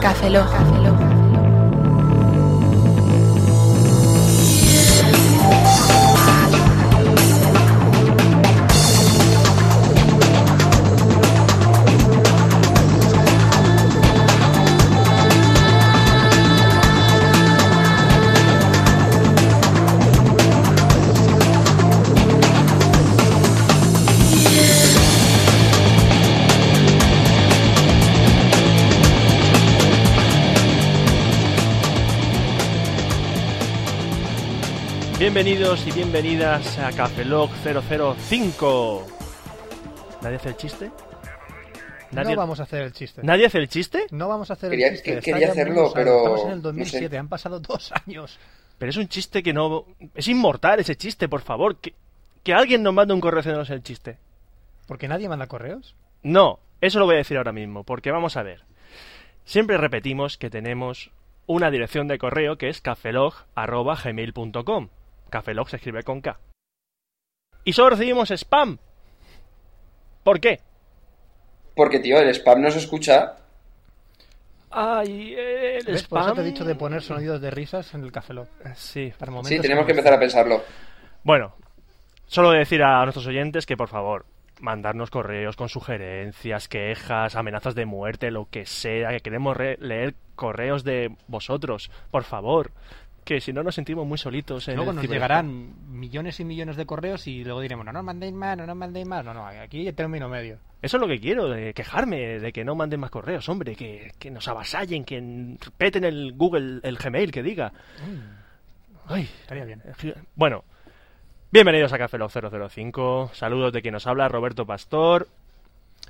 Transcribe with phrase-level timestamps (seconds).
[0.00, 0.50] Café Lock.
[0.50, 1.21] Café Lock.
[35.32, 39.06] Bienvenidos y bienvenidas a Cafelog 005.
[40.20, 40.90] ¿Nadie hace el chiste?
[42.10, 43.22] ¿Nadie, No vamos a hacer el chiste.
[43.24, 44.04] ¿Nadie hace el chiste?
[44.10, 45.14] No vamos a hacer Quería- el chiste.
[45.14, 47.16] que- quería hacerlo, pero Estamos en el no 2007, sé.
[47.18, 48.38] han pasado dos años.
[48.76, 49.86] Pero es un chiste que no...
[50.14, 51.76] Es inmortal ese chiste, por favor.
[51.78, 51.94] Que,
[52.42, 54.18] que alguien nos mande un correo haciéndonos el chiste.
[54.86, 55.94] Porque nadie manda correos.
[56.22, 58.64] No, eso lo voy a decir ahora mismo, porque vamos a ver.
[59.46, 61.10] Siempre repetimos que tenemos
[61.46, 64.88] una dirección de correo que es cafelog.gmail.com.
[65.32, 66.38] Cafelog se escribe con K.
[67.64, 68.78] Y solo recibimos spam.
[70.22, 70.60] ¿Por qué?
[71.74, 73.36] Porque, tío, el spam no se escucha.
[74.70, 76.02] Ay, eh, el ¿Ves?
[76.06, 76.34] Por eso spam...
[76.36, 78.48] te he dicho de poner sonidos de risas en el café Lock.
[78.74, 80.62] Sí, Para momentos Sí, tenemos que empezar a pensarlo.
[81.24, 81.54] Bueno,
[82.26, 84.26] solo decir a nuestros oyentes que por favor,
[84.60, 90.14] mandarnos correos con sugerencias, quejas, amenazas de muerte, lo que sea, que queremos re- leer
[90.36, 92.70] correos de vosotros, por favor.
[93.24, 96.76] Que si no nos sentimos muy solitos en Luego el nos llegarán millones y millones
[96.76, 99.24] de correos y luego diremos, no nos mandéis más, no nos mandéis más.
[99.24, 100.58] No, no, aquí hay término medio.
[100.82, 104.10] Eso es lo que quiero, de quejarme, de que no manden más correos, hombre, que,
[104.18, 107.72] que nos avasallen, que peten el Google, el Gmail, que diga.
[109.06, 109.82] Ay, Estaría bien.
[110.34, 110.64] Bueno,
[111.52, 113.30] bienvenidos a Café Lock 005.
[113.32, 115.28] Saludos de quien nos habla, Roberto Pastor.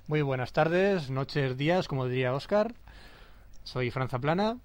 [0.06, 2.72] Muy buenas tardes, noches, días, como diría Oscar.
[3.64, 4.58] Soy Franza Plana.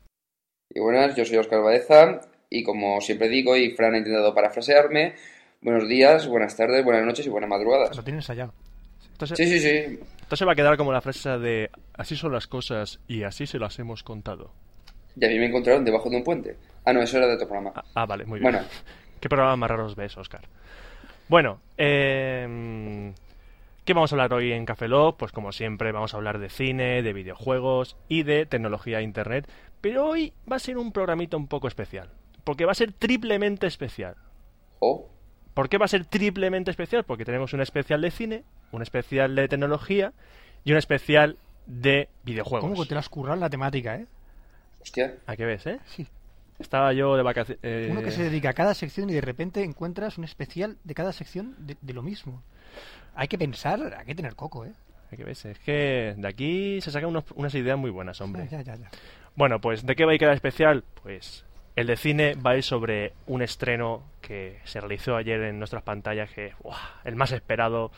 [0.69, 2.21] Y buenas, yo soy Oscar Baeza.
[2.49, 5.15] Y como siempre digo, y Fran ha intentado parafrasearme,
[5.61, 7.95] buenos días, buenas tardes, buenas noches y buenas madrugadas.
[7.95, 8.53] Lo tienen ensayado.
[9.11, 9.99] Entonces, Sí, sí, sí.
[10.21, 13.47] Esto se va a quedar como la frase de así son las cosas y así
[13.47, 14.51] se las hemos contado.
[15.15, 16.55] Y a mí me encontraron debajo de un puente.
[16.85, 17.73] Ah, no, eso era de otro programa.
[17.75, 18.51] Ah, ah, vale, muy bien.
[18.51, 18.67] Bueno,
[19.19, 20.41] ¿Qué programa más raros ves, Oscar?
[21.27, 23.11] Bueno, eh,
[23.83, 25.17] ¿qué vamos a hablar hoy en Café Lock?
[25.17, 29.49] Pues como siempre vamos a hablar de cine, de videojuegos y de tecnología e internet.
[29.81, 32.09] Pero hoy va a ser un programita un poco especial.
[32.47, 34.15] Porque va a ser triplemente especial.
[34.79, 35.07] oh,
[35.53, 37.03] ¿Por qué va a ser triplemente especial?
[37.03, 40.13] Porque tenemos un especial de cine, un especial de tecnología
[40.63, 42.69] y un especial de videojuegos.
[42.69, 44.05] ¿Cómo que te lo has currado la temática, eh?
[44.81, 45.15] hostia.
[45.25, 45.79] ¿A qué ves, eh?
[45.85, 46.07] Sí.
[46.59, 47.91] Estaba yo de vacaciones.
[47.91, 51.11] Uno que se dedica a cada sección y de repente encuentras un especial de cada
[51.11, 52.41] sección de, de lo mismo.
[53.15, 54.71] Hay que pensar, hay que tener coco, ¿eh?
[55.11, 55.43] ¿A qué ves?
[55.45, 58.47] Es que de aquí se sacan unos- unas ideas muy buenas, hombre.
[58.51, 58.89] Ya, ya, ya.
[59.35, 60.83] Bueno, pues ¿de qué va a ir cada especial?
[61.01, 61.45] Pues
[61.77, 65.83] el de cine va a ir sobre un estreno que se realizó ayer en nuestras
[65.83, 66.75] pantallas, que ¡buah!
[67.05, 67.91] el más esperado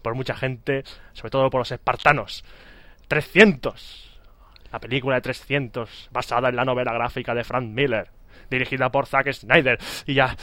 [0.00, 2.44] por mucha gente, sobre todo por los espartanos.
[3.08, 4.18] 300.
[4.72, 8.08] La película de 300, basada en la novela gráfica de Frank Miller,
[8.50, 9.78] dirigida por Zack Snyder.
[10.06, 10.36] Y ya...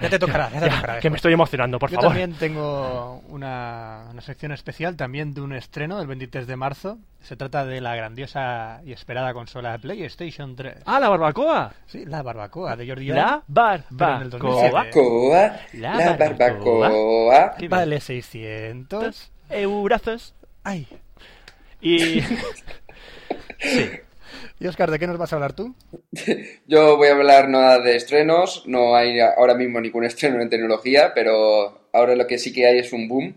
[0.00, 1.00] Ya te tocará, ya te tocará.
[1.00, 2.10] Que me estoy emocionando, por Yo favor.
[2.10, 6.98] también tengo una, una sección especial, también de un estreno del 23 de marzo.
[7.20, 10.82] Se trata de la grandiosa y esperada consola PlayStation 3.
[10.84, 11.72] ¡Ah, la barbacoa!
[11.86, 13.96] Sí, la barbacoa de Jordi La barbacoa.
[13.98, 14.72] Pero en el 2007.
[14.72, 17.54] Barbacoa, La la barbacoa.
[17.68, 19.32] Vale 600.
[19.50, 20.34] eurazos.
[20.64, 20.86] Ay.
[21.80, 22.20] Y...
[24.58, 25.74] Y Oscar, ¿de qué nos vas a hablar tú?
[26.66, 31.12] Yo voy a hablar nada de estrenos, no hay ahora mismo ningún estreno en tecnología,
[31.14, 33.36] pero ahora lo que sí que hay es un boom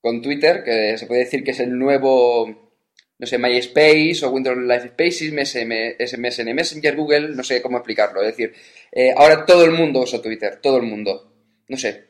[0.00, 2.72] con Twitter, que se puede decir que es el nuevo,
[3.18, 8.20] no sé, MySpace o Windows Live Spaces, MSN Messenger, Google, no sé cómo explicarlo.
[8.22, 8.54] Es decir,
[8.92, 11.32] eh, ahora todo el mundo usa Twitter, todo el mundo.
[11.68, 12.04] No sé.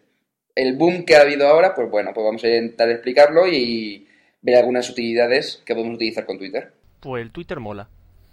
[0.55, 4.07] El boom que ha habido ahora, pues bueno, pues vamos a intentar explicarlo y
[4.43, 6.73] ver algunas utilidades que podemos utilizar con Twitter.
[7.01, 7.89] Pues el Twitter mola.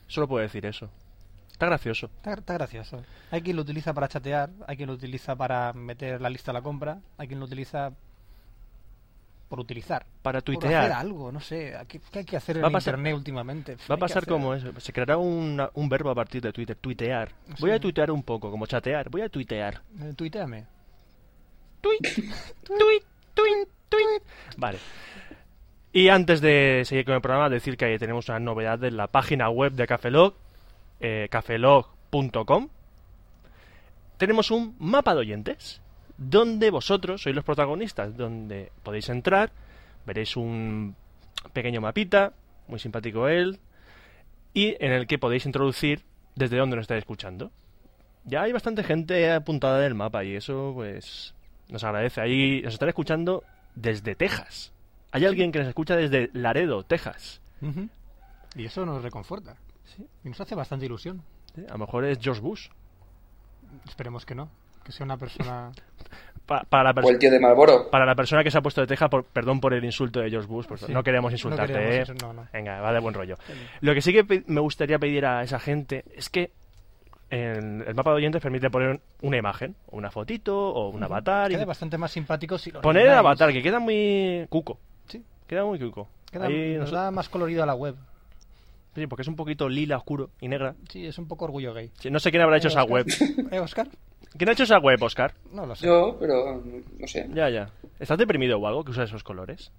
[0.07, 0.89] Solo puedo decir eso.
[1.51, 2.07] Está gracioso.
[2.17, 3.03] Está, está gracioso.
[3.31, 6.53] Hay quien lo utiliza para chatear, hay quien lo utiliza para meter la lista a
[6.53, 7.91] la compra, hay quien lo utiliza
[9.49, 10.03] por utilizar.
[10.23, 10.91] Para Por hacer tuitear.
[10.93, 11.75] algo, no sé.
[11.87, 13.77] ¿Qué, qué hay que hacer Va a en pasar- internet últimamente?
[13.89, 14.71] Va a pasar como eso.
[14.79, 16.75] Se creará una- un verbo a partir de Twitter.
[16.75, 17.31] Tuitear.
[17.59, 19.09] Voy a tuitear un poco, como chatear.
[19.09, 19.81] Voy a tuitear.
[20.01, 20.65] Eh, Tuiteame.
[21.81, 22.01] Tuit,
[22.65, 23.03] tuit,
[23.35, 24.23] tuit, tuit.
[24.57, 24.79] Vale.
[25.95, 29.51] Y antes de seguir con el programa, decir que tenemos una novedad en la página
[29.51, 30.33] web de Cafelog,
[30.99, 32.69] eh, cafelog.com.
[34.17, 35.81] Tenemos un mapa de oyentes,
[36.17, 39.51] donde vosotros sois los protagonistas, donde podéis entrar,
[40.03, 40.95] veréis un
[41.53, 42.33] pequeño mapita,
[42.67, 43.59] muy simpático él,
[44.51, 46.01] y en el que podéis introducir
[46.33, 47.51] desde dónde nos estáis escuchando.
[48.25, 51.35] Ya hay bastante gente apuntada del mapa y eso pues
[51.69, 52.19] nos agradece.
[52.19, 53.43] Ahí nos están escuchando
[53.75, 54.73] desde Texas.
[55.13, 57.41] Hay alguien que nos escucha desde Laredo, Texas.
[58.55, 59.55] Y eso nos reconforta.
[60.23, 61.21] Y nos hace bastante ilusión.
[61.55, 62.67] Sí, A lo mejor es George Bush.
[63.87, 64.49] Esperemos que no.
[64.83, 65.71] Que sea una persona.
[66.45, 67.89] Pa- para, la O el persona tío de Malboro.
[67.89, 70.29] para la persona que se ha puesto de Texas, por- perdón por el insulto de
[70.29, 70.91] George Bush, pues Sí.
[70.91, 71.71] no queremos No insultarte.
[71.73, 72.01] queremos ¿eh?
[72.01, 72.47] eso, no, no.
[72.51, 73.37] Venga, va de buen rollo.
[73.79, 76.51] Lo que sí que me gustaría pedir a esa gente es que
[77.29, 81.49] en el mapa de oyentes permite poner una imagen, o una fotito, o un avatar.
[81.49, 84.79] y Queda bastante más simpático si lo Poner el avatar, que queda muy cuco.
[85.47, 86.07] Queda muy cuco.
[86.31, 87.95] Queda, Ahí nos nos- da más colorido a la web.
[88.95, 90.75] Sí, porque es un poquito lila, oscuro y negra.
[90.89, 91.89] Sí, es un poco orgullo gay.
[91.99, 92.93] Sí, no sé quién habrá hecho Eh, esa Oscar.
[92.93, 93.05] web.
[93.51, 93.87] ¿Eh, Oscar?
[94.37, 95.33] ¿Quién ha hecho esa web, Oscar?
[95.51, 95.85] No lo sé.
[95.87, 96.63] Yo, pero
[96.99, 97.27] no sé.
[97.33, 97.69] Ya, ya.
[97.99, 99.71] ¿Estás deprimido o algo que usa esos colores?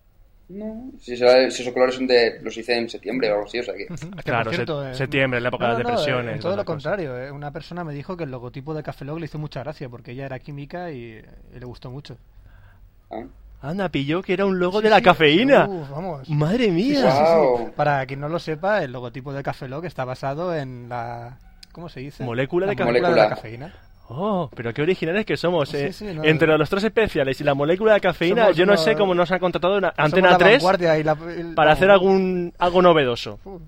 [0.48, 2.38] No, si, será- si esos colores son de.
[2.42, 3.86] Los hice en septiembre o algo así, o sea que.
[4.24, 6.36] Claro, cierto, se- eh, septiembre, la época no, de las no, depresiones.
[6.36, 7.16] eh, todo lo contrario.
[7.18, 9.88] eh, Una persona me dijo que el logotipo de Café Log le hizo mucha gracia
[9.88, 11.22] porque ella era química y,
[11.54, 12.16] y le gustó mucho.
[13.10, 13.22] Ah.
[13.62, 15.66] Anda, pilló que era un logo Sí, de la sí, cafeína.
[15.66, 16.28] uf, vamos.
[16.28, 17.00] Madre mía.
[17.00, 17.22] sí, sí.
[17.22, 17.72] Guau.
[17.72, 21.38] Para quien no lo sepa, el logotipo de Café Log está basado en la...
[21.72, 22.22] ¿Cómo se dice?
[22.24, 23.74] Molécula La de molécula de la cafeína.
[24.08, 25.90] Oh, pero qué originales que somos, eh.
[25.92, 26.58] sí, no, Entre no.
[26.58, 29.38] los tres especiales y la molécula de cafeína, Somos yo no sé cómo nos han
[29.38, 33.38] contratado Somos Antena la 3 vanguardia y la- el- para hacer algún algo novedoso.
[33.46, 33.58] uh,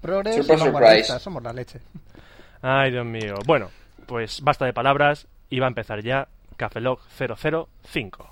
[0.00, 1.80] Surprise, somos la leche.
[2.62, 3.34] Ay, Dios mío.
[3.44, 3.70] Bueno,
[4.06, 8.28] pues basta de palabras y va a empezar ya Cafelog 005.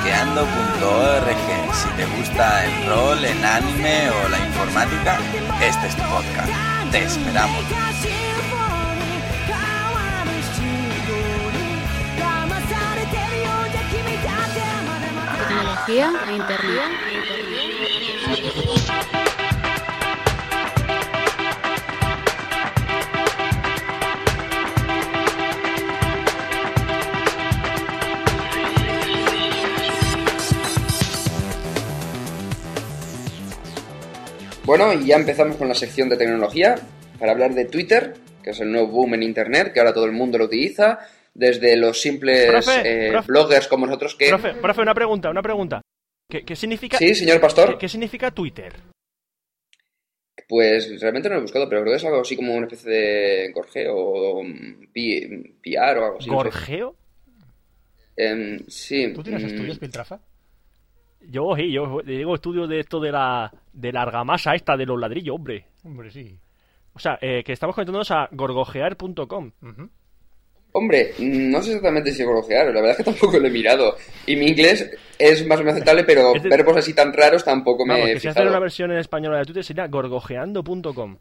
[0.00, 1.74] friqueando.org.
[1.74, 5.18] Si te gusta el rol, el anime o la informática,
[5.60, 6.50] este es tu podcast.
[6.90, 7.64] Te esperamos.
[15.48, 17.49] Tecnología e internet.
[34.70, 36.76] Bueno, y ya empezamos con la sección de tecnología
[37.18, 40.12] para hablar de Twitter, que es el nuevo boom en Internet, que ahora todo el
[40.12, 41.00] mundo lo utiliza,
[41.34, 43.26] desde los simples Profe, eh, profe.
[43.26, 44.28] bloggers como nosotros que...
[44.28, 45.80] Profe, profe, una pregunta, una pregunta.
[46.30, 47.78] ¿Qué, qué significa Sí, señor ¿qué, Pastor.
[47.78, 48.72] qué significa Twitter?
[50.48, 52.90] Pues realmente no lo he buscado, pero creo que es algo así como una especie
[52.90, 56.28] de gorgeo o mm, pi- piar o algo así.
[56.30, 56.44] no sé.
[56.44, 56.96] ¿Gorgeo?
[58.16, 59.12] Em, sí.
[59.14, 60.20] ¿Tú tienes mm, estudios, Piltrafa?
[61.22, 64.98] Yo, sí, yo digo estudio de esto de la, de la argamasa esta de los
[64.98, 65.66] ladrillos, hombre.
[65.84, 66.38] Hombre, sí.
[66.94, 69.52] O sea, eh, que estamos conectándonos a gorgojear.com.
[69.62, 69.90] Ujú.
[70.72, 73.96] Hombre, no sé exactamente si gorgojear, la verdad es que tampoco lo he mirado.
[74.26, 74.88] Y mi inglés
[75.18, 78.08] es más o menos aceptable, pero Es de- verbos así tan raros tampoco me Vamos,
[78.08, 78.40] he que si fijado.
[78.40, 81.16] hacer una versión en español de Twitter sería gorgojeando.com.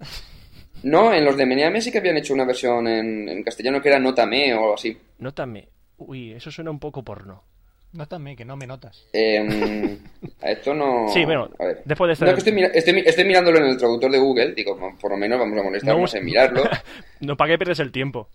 [0.83, 3.89] No, en los de Meneame sí que habían hecho una versión en, en castellano que
[3.89, 4.97] era Nótame o algo así.
[5.17, 5.67] Nótame.
[5.97, 7.43] Uy, eso suena un poco porno.
[7.91, 9.07] Nótame, que no me notas.
[9.11, 9.97] Em,
[10.43, 11.07] a esto no...
[11.09, 11.81] Sí, bueno, a ver.
[11.83, 14.19] después de este- No, que estoy, mira- estoy, mi- estoy mirándolo en el traductor de
[14.19, 16.63] Google, digo, por lo menos vamos a molestarnos No, en mirarlo.
[17.21, 18.29] No, ¿para qué pierdes el tiempo?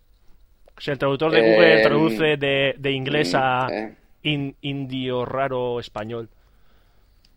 [0.78, 3.94] Si el traductor de Eh, Google traduce de, de inglés a eh.
[4.24, 6.28] in- indio raro español.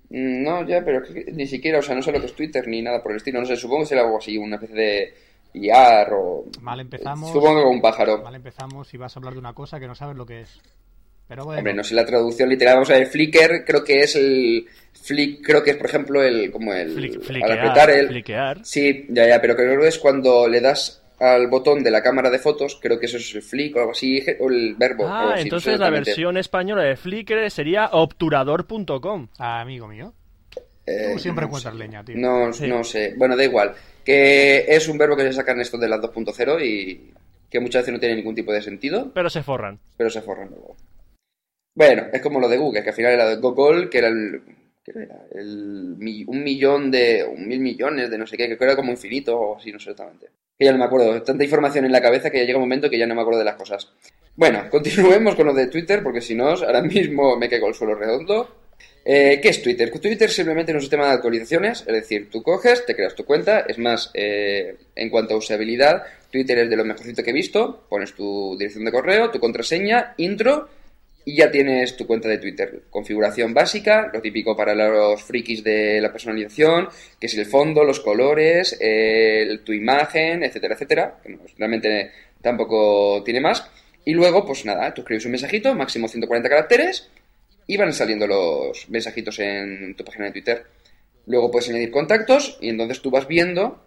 [0.10, 2.34] Mm, No, ya, pero es que ni siquiera, o sea, no sé lo que es
[2.36, 3.40] Twitter ni nada por el estilo.
[3.40, 5.14] No sé, supongo que será algo así, una especie de
[5.54, 6.46] IAR o...
[6.62, 7.32] Mal empezamos.
[7.32, 8.24] Supongo que con un pájaro.
[8.24, 10.60] Mal empezamos y vas a hablar de una cosa que no sabes lo que es.
[11.28, 11.60] Pero bueno.
[11.60, 12.76] Hombre, no sé la traducción literal.
[12.76, 14.66] Vamos a ver, Flickr creo que es el...
[14.94, 16.52] Flick, creo que es, por ejemplo, el...
[16.52, 16.96] como el...
[16.96, 18.08] Flick- al apretar el...
[18.08, 18.66] fliquear.
[18.66, 22.30] Sí, ya, ya, pero creo que es cuando le das al botón de la cámara
[22.30, 25.08] de fotos, creo que eso es el flick o algo así, o el verbo.
[25.08, 29.28] Ah, así, entonces la versión española de Flickr sería obturador.com.
[29.40, 30.14] Ah, amigo mío.
[30.86, 31.74] Eh, Tú siempre no sé.
[31.74, 32.16] leña, tío.
[32.18, 32.68] No, Sí.
[32.68, 33.14] no sé.
[33.18, 33.74] Bueno, da igual.
[34.06, 37.12] Que es un verbo que se sacan esto de las 2.0 y
[37.50, 39.80] que muchas veces no tiene ningún tipo de sentido, Pero se forran.
[39.98, 40.76] pero se forran luego.
[41.76, 44.42] Bueno, es como lo de Google, que al final era de Google, que era el...
[44.88, 45.20] ¿Qué era?
[45.36, 47.26] Un millón de...
[47.26, 49.92] un mil millones de no sé qué, que era como infinito o así, no sé
[49.92, 50.28] exactamente.
[50.58, 51.22] Que ya no me acuerdo.
[51.24, 53.40] Tanta información en la cabeza que ya llega un momento que ya no me acuerdo
[53.40, 53.92] de las cosas.
[54.36, 57.96] Bueno, continuemos con lo de Twitter, porque si no, ahora mismo me caigo el suelo
[57.96, 58.56] redondo.
[59.04, 59.90] Eh, ¿Qué es Twitter?
[59.92, 63.62] Twitter simplemente es un sistema de actualizaciones, es decir, tú coges, te creas tu cuenta,
[63.62, 67.86] es más, eh, en cuanto a usabilidad, Twitter es de lo mejorcito que he visto,
[67.88, 70.68] pones tu dirección de correo, tu contraseña, intro,
[71.28, 72.84] y ya tienes tu cuenta de Twitter.
[72.90, 76.88] Configuración básica, lo típico para los frikis de la personalización,
[77.20, 78.80] que es el fondo, los colores,
[79.66, 81.20] tu imagen, etcétera, etcétera.
[81.58, 83.70] realmente tampoco tiene más.
[84.06, 87.10] Y luego, pues nada, tú escribes un mensajito, máximo 140 caracteres,
[87.68, 90.64] y van saliendo los mensajitos en tu página de Twitter.
[91.26, 93.84] Luego puedes añadir contactos y entonces tú vas viendo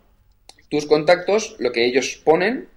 [0.68, 2.68] tus contactos, lo que ellos ponen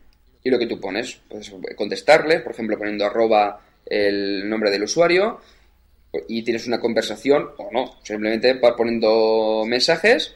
[0.41, 1.19] y lo que tú pones.
[1.27, 5.39] Puedes contestarle, por ejemplo, poniendo arroba el nombre del usuario
[6.27, 7.95] y tienes una conversación o no.
[8.03, 10.35] Simplemente vas poniendo mensajes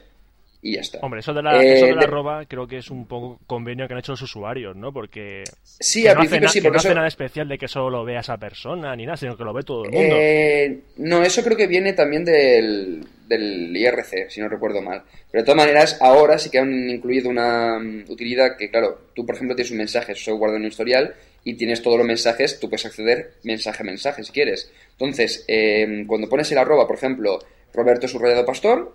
[0.60, 0.98] y ya está.
[1.02, 3.38] Hombre, eso de la, Eh, eso de la de- arroba creo que es un poco
[3.46, 4.92] convenio que han hecho los usuarios, ¿no?
[4.92, 7.58] Porque Sí, al no hace, principio na- sí, porque no hace eso- nada especial de
[7.58, 10.16] que solo lo vea esa persona ni nada, sino que lo ve todo el mundo.
[10.18, 15.02] Eh, no, eso creo que viene también del, del IRC, si no recuerdo mal.
[15.30, 17.78] Pero de todas maneras, ahora sí que han incluido una
[18.08, 21.14] utilidad que, claro, tú por ejemplo tienes un mensaje, eso guarda en un historial,
[21.44, 24.70] y tienes todos los mensajes, tú puedes acceder mensaje a mensaje si quieres.
[24.92, 27.38] Entonces, eh, cuando pones el arroba, por ejemplo,
[27.72, 28.94] Roberto Subrayado Pastor,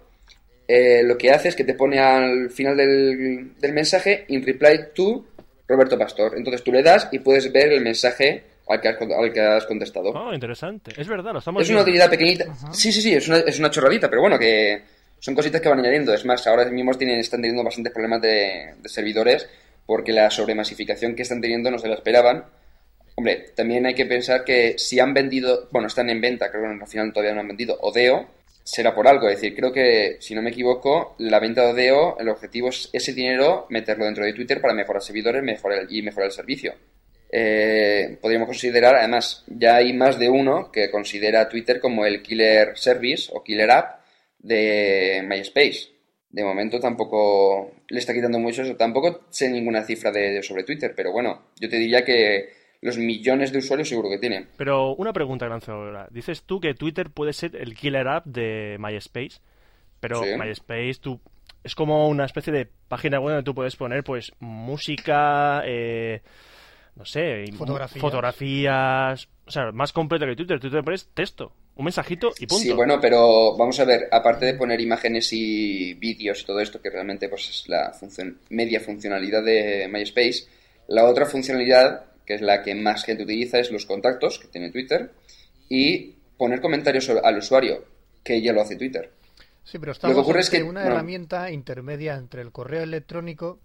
[0.68, 4.80] eh, lo que hace es que te pone al final del, del mensaje in reply
[4.96, 5.26] to
[5.68, 6.34] Roberto Pastor.
[6.38, 9.42] Entonces tú le das y puedes ver el mensaje al que has, con- al que
[9.42, 10.10] has contestado.
[10.12, 10.92] Oh, interesante.
[10.98, 12.46] Es verdad, lo estamos Es una utilidad pequeñita.
[12.72, 14.82] Sí, sí, sí, es una, es una chorradita, pero bueno, que
[15.20, 16.14] son cositas que van añadiendo.
[16.14, 19.48] Es más, ahora mismo tienen, están teniendo bastantes problemas de, de servidores
[19.86, 22.46] porque la sobremasificación que están teniendo no se la esperaban.
[23.16, 26.84] Hombre, también hay que pensar que si han vendido, bueno, están en venta, creo que
[26.84, 28.28] al final todavía no han vendido, Odeo,
[28.64, 29.28] será por algo.
[29.28, 32.90] Es decir, creo que, si no me equivoco, la venta de Odeo, el objetivo es
[32.94, 36.74] ese dinero meterlo dentro de Twitter para mejorar servidores mejorar, y mejorar el servicio.
[37.36, 42.78] Eh, podríamos considerar, además, ya hay más de uno que considera Twitter como el killer
[42.78, 44.02] service o killer app
[44.38, 45.93] de MySpace.
[46.34, 48.76] De momento tampoco le está quitando mucho eso.
[48.76, 52.50] Tampoco sé ninguna cifra de, de sobre Twitter, pero bueno, yo te diría que
[52.82, 54.50] los millones de usuarios seguro que tienen.
[54.58, 56.08] Pero una pregunta, Gran Cebra.
[56.12, 59.40] Dices tú que Twitter puede ser el killer app de MySpace,
[60.02, 60.32] pero Sí.
[60.38, 61.22] MySpace tú
[61.64, 66.22] es como una especie de página web donde tú puedes poner pues música, eh,
[66.96, 67.46] no sé,
[68.00, 70.60] fotografías, o sea, más completo que Twitter.
[70.60, 72.64] Twitter pones texto, un mensajito y punto.
[72.64, 76.82] Sí, bueno, pero vamos a ver, aparte de poner imágenes y vídeos y todo esto,
[76.82, 80.46] que realmente pues es la función, media funcionalidad de MySpace,
[80.88, 84.70] la otra funcionalidad, que es la que más gente utiliza, es los contactos que tiene
[84.72, 85.12] Twitter
[85.70, 87.84] y poner comentarios al usuario,
[88.24, 89.12] que ya lo hace Twitter.
[89.64, 90.96] Sí, pero estamos ocurre es que- una bueno.
[90.96, 93.60] herramienta intermedia entre el correo electrónico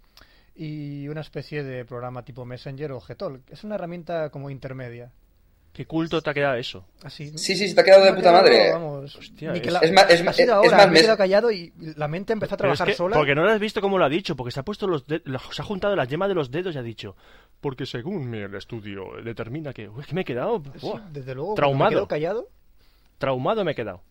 [0.54, 3.50] y una especie de programa tipo Messenger o Gtalk.
[3.50, 5.12] Es una herramienta como intermedia.
[5.78, 6.84] Qué culto te ha quedado eso.
[7.04, 7.28] Así.
[7.38, 8.72] Sí, sí, se te ha quedado de puta quedado, madre.
[8.72, 10.90] Vamos, Hostia, ni que es- la- es más- es ha más- sido es ahora, más,
[10.90, 13.14] me he quedado callado y la mente empezó a es trabajar que- sola.
[13.16, 15.22] porque no lo has visto cómo lo ha dicho, porque se ha puesto los de-
[15.52, 17.14] se ha juntado las yemas de los dedos y ha dicho,
[17.60, 21.32] porque según mi- el estudio determina que, uy, que me he quedado Sí, buah, desde
[21.36, 22.00] luego, traumado.
[22.00, 22.48] me callado.
[23.18, 24.02] traumado me he quedado.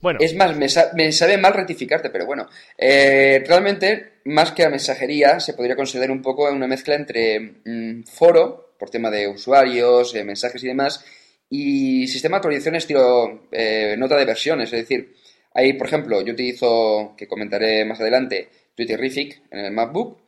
[0.00, 2.48] Bueno, Es más, me, sa- me sabe mal rectificarte, pero bueno.
[2.76, 8.02] Eh, realmente, más que a mensajería, se podría considerar un poco una mezcla entre mm,
[8.06, 11.04] foro, por tema de usuarios, eh, mensajes y demás,
[11.48, 14.72] y sistema de actualizaciones estilo eh, nota de versiones.
[14.72, 15.14] Es decir,
[15.54, 20.18] hay, por ejemplo, yo utilizo, que comentaré más adelante, Twitterific en el MacBook,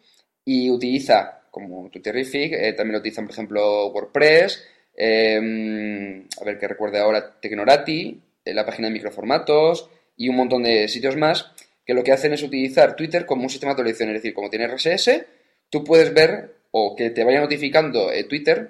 [0.45, 4.65] y utiliza, como Twitterific, eh, también lo utilizan, por ejemplo, WordPress,
[4.97, 10.87] eh, a ver que recuerde ahora, Tecnorati, la página de microformatos y un montón de
[10.87, 11.51] sitios más
[11.85, 14.11] que lo que hacen es utilizar Twitter como un sistema de actualización.
[14.11, 15.25] Es decir, como tiene RSS,
[15.71, 18.69] tú puedes ver o que te vaya notificando eh, Twitter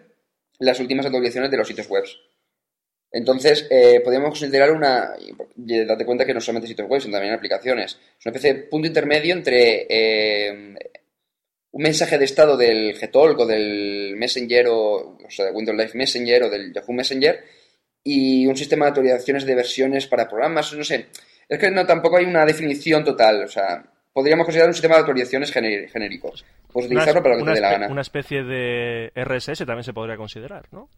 [0.59, 2.05] las últimas actualizaciones de los sitios web.
[3.11, 5.15] Entonces, eh, podríamos considerar una.
[5.57, 7.93] y Date cuenta que no solamente sitios web, sino también aplicaciones.
[7.93, 10.75] Es una especie de punto intermedio entre eh,
[11.71, 15.93] un mensaje de estado del Gtalk o del Messenger o, o sea, de Windows Live
[15.95, 17.43] Messenger o del Yahoo Messenger
[18.05, 21.07] y un sistema de actualizaciones de versiones para programas, no sé.
[21.49, 25.01] Es que no tampoco hay una definición total, o sea, podríamos considerar un sistema de
[25.01, 26.47] actualizaciones gené- genéricos.
[26.73, 27.89] Puedes una, utilizarlo para lo que te dé la gana.
[27.89, 30.89] una especie de RSS también se podría considerar, ¿no?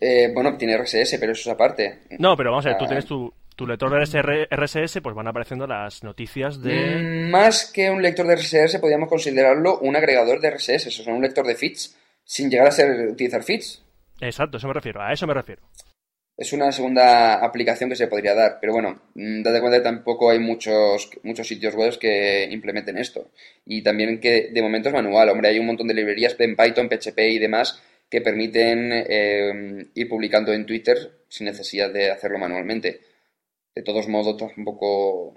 [0.00, 2.00] Eh, bueno, tiene RSS, pero eso es aparte.
[2.18, 2.88] No, pero vamos a ver, tú Ah.
[2.88, 6.96] tienes tu, tu lector de SR RSS, pues van apareciendo las noticias de...
[6.96, 11.12] Mm, Más que un lector de RSS, podríamos considerarlo un agregador de RSS, o sea,
[11.14, 11.94] un lector de feeds,
[12.24, 13.82] sin llegar a ser utilizar feeds.
[14.22, 15.60] Exacto, eso me refiero, a eso me refiero.
[16.40, 20.30] Es una segunda aplicación que se podría dar, pero bueno, mm, date cuenta que tampoco
[20.30, 23.30] hay muchos, muchos sitios web que implementen esto.
[23.66, 26.88] Y también que de momento es manual, hombre, hay un montón de librerías en Python,
[26.88, 30.96] PHP y demás que permiten eh, ir publicando en Twitter
[31.28, 33.00] sin necesidad de hacerlo manualmente.
[33.74, 35.34] De todos modos, tampoco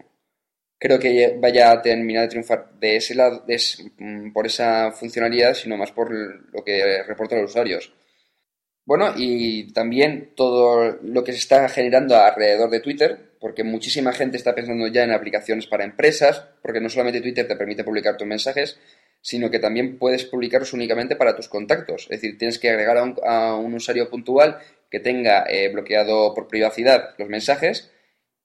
[0.79, 3.61] creo que vaya a terminar de triunfar de ese lado, de
[3.97, 7.93] mm, por esa funcionalidad, sino más por lo que reportan los usuarios.
[8.85, 14.35] Bueno, y también todo lo que se está generando alrededor de Twitter, porque muchísima gente
[14.35, 18.27] está pensando ya en aplicaciones para empresas, porque no solamente Twitter te permite publicar tus
[18.27, 18.79] mensajes,
[19.21, 22.03] sino que también puedes publicarlos únicamente para tus contactos.
[22.03, 24.59] Es decir, tienes que agregar a un, a un usuario puntual
[24.91, 27.89] que tenga eh, bloqueado por privacidad los mensajes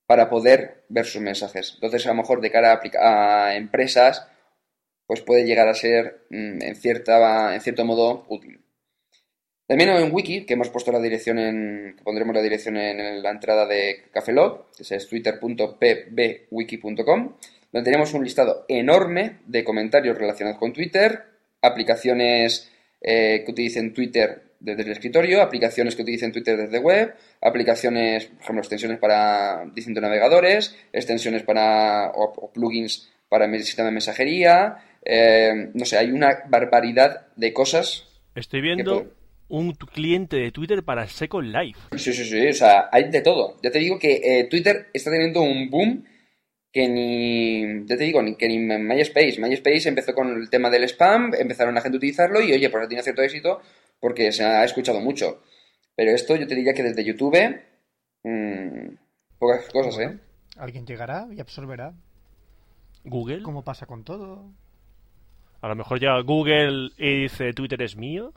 [0.06, 1.72] para poder ver sus mensajes.
[1.74, 4.26] Entonces, a lo mejor de cara a, a empresas,
[5.06, 8.60] pues puede llegar a ser mm, en, cierta, en cierto modo útil.
[9.68, 13.30] También en Wiki, que hemos puesto la dirección en, que pondremos la dirección en la
[13.30, 17.32] entrada de Cafelog, que es twitter.pbwiki.com,
[17.70, 21.22] donde tenemos un listado enorme de comentarios relacionados con Twitter,
[21.60, 22.72] aplicaciones
[23.02, 28.40] eh, que utilicen Twitter desde el escritorio, aplicaciones que utilicen Twitter desde web, aplicaciones, por
[28.40, 34.78] ejemplo, extensiones para distintos navegadores, extensiones para o, o plugins para el sistema de mensajería,
[35.04, 38.06] eh, no sé, hay una barbaridad de cosas
[38.38, 39.10] Estoy viendo
[39.48, 41.80] un cliente de Twitter para Second Life.
[41.96, 43.56] Sí, sí, sí, o sea, hay de todo.
[43.62, 46.04] Ya te digo que eh, Twitter está teniendo un boom
[46.72, 49.40] que ni, ya te digo, ni, que ni MySpace.
[49.40, 52.84] MySpace empezó con el tema del spam, empezaron la gente a utilizarlo y oye, pues
[52.84, 53.60] ha tenido cierto éxito
[54.00, 55.42] porque se ha escuchado mucho.
[55.96, 57.36] Pero esto yo te diría que desde YouTube,
[58.22, 58.88] mm,
[59.38, 60.18] pocas cosas, ¿eh?
[60.56, 61.94] Alguien llegará y absorberá,
[63.04, 63.42] Google.
[63.42, 64.52] como pasa con todo.
[65.60, 68.32] A lo mejor llega Google y dice Twitter es mío.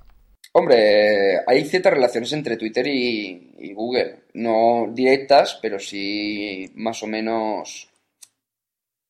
[0.54, 4.24] Hombre, hay ciertas relaciones entre Twitter y, Google.
[4.34, 7.90] No directas, pero sí más o menos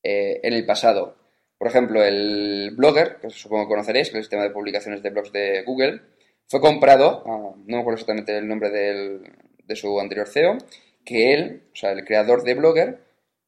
[0.02, 1.16] eh, en el pasado.
[1.58, 5.10] Por ejemplo, el Blogger, que supongo que conoceréis, que es el sistema de publicaciones de
[5.10, 6.00] blogs de Google,
[6.48, 9.22] fue comprado, ah, no me acuerdo exactamente el nombre del-
[9.64, 10.58] de su anterior CEO,
[11.04, 12.98] que él, o sea, el creador de Blogger,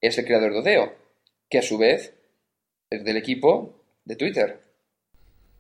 [0.01, 0.95] es el creador de Odeo,
[1.51, 2.15] que a su vez
[2.91, 3.75] es del equipo
[4.05, 4.61] de Twitter.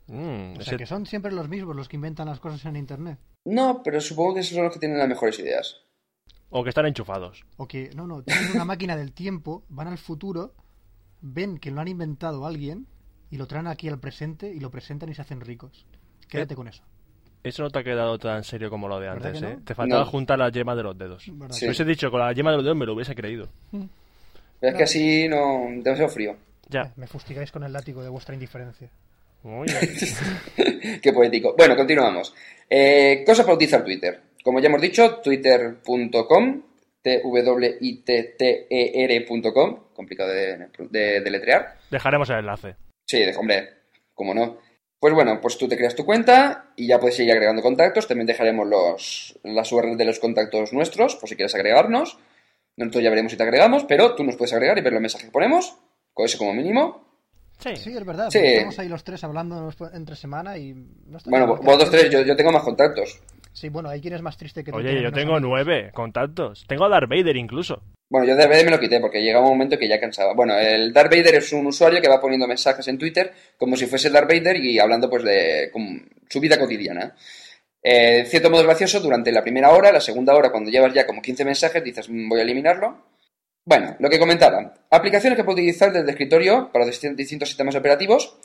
[0.06, 2.76] Mm, O ese- sea, que son siempre los mismos los que inventan las cosas en
[2.76, 3.18] Internet.
[3.44, 5.80] No, pero supongo que esos son los que tienen las mejores ideas.
[6.50, 7.44] O que están enchufados.
[7.56, 10.54] O que, no, no, tienen una máquina del tiempo, van al futuro,
[11.20, 12.86] ven que lo han inventado alguien
[13.30, 15.86] y lo traen aquí al presente y lo presentan y se hacen ricos.
[16.28, 16.82] Quédate con eso.
[17.42, 19.56] Eso no te ha quedado tan serio como lo de ¿Verdad antes, ¿eh?
[19.56, 19.64] no?
[19.64, 20.10] Te faltaba No.
[20.10, 21.24] juntar las yemas de los dedos.
[21.30, 21.54] ¿Verdad?
[21.54, 21.60] Sí.
[21.60, 23.48] Si hubiese dicho con la yema de los dedos me lo hubiese creído.
[23.70, 25.66] Pero es que así no.
[25.82, 26.36] demasiado frío.
[26.70, 26.92] Ya.
[26.96, 28.88] Me fustigáis con el látigo de vuestra indiferencia.
[29.44, 31.00] Muy bien.
[31.02, 31.54] Qué poético.
[31.56, 32.34] Bueno, continuamos.
[32.68, 34.20] Eh, cosas para utilizar Twitter.
[34.42, 36.62] Como ya hemos dicho, twitter.com,
[37.02, 37.54] t-w-i-t-t-e-r.com,
[39.94, 41.76] complicado de, de deletrear.
[41.90, 42.74] Dejaremos el enlace.
[43.06, 43.68] Sí, hombre,
[44.14, 44.58] cómo no.
[44.98, 48.08] Pues bueno, pues tú te creas tu cuenta y ya puedes ir agregando contactos.
[48.08, 52.16] También dejaremos los, las URLs de los contactos nuestros, por si quieres agregarnos.
[52.76, 55.26] Nosotros ya veremos si te agregamos, pero tú nos puedes agregar y ver los mensajes
[55.26, 55.76] que ponemos,
[56.14, 57.04] con eso como mínimo.
[57.58, 57.76] Sí.
[57.76, 58.28] Sí, es verdad.
[58.30, 58.38] Sí.
[58.42, 60.74] Estamos ahí los tres hablando entre semana y...
[61.06, 63.20] No está Bueno, vosotros que- tres, yo, yo tengo más contactos.
[63.52, 64.78] Sí, bueno, hay quien es más triste que tú.
[64.78, 65.42] Oye, yo tengo amigos.
[65.42, 66.64] nueve contactos.
[66.66, 67.80] Tengo a Darth Vader incluso.
[68.10, 70.34] Bueno, yo Darth Vader me lo quité porque llegaba un momento que ya cansaba.
[70.34, 73.86] Bueno, el Darth Vader es un usuario que va poniendo mensajes en Twitter como si
[73.86, 77.14] fuese Darth Vader y hablando pues de como, su vida cotidiana.
[77.82, 81.06] Eh, de cierto modo gracioso, durante la primera hora, la segunda hora, cuando llevas ya
[81.06, 82.96] como 15 mensajes, dices, "Mm, voy a eliminarlo.
[83.64, 84.74] Bueno, lo que comentaba.
[84.90, 88.38] Aplicaciones que puedo utilizar desde el escritorio para distin- distintos sistemas operativos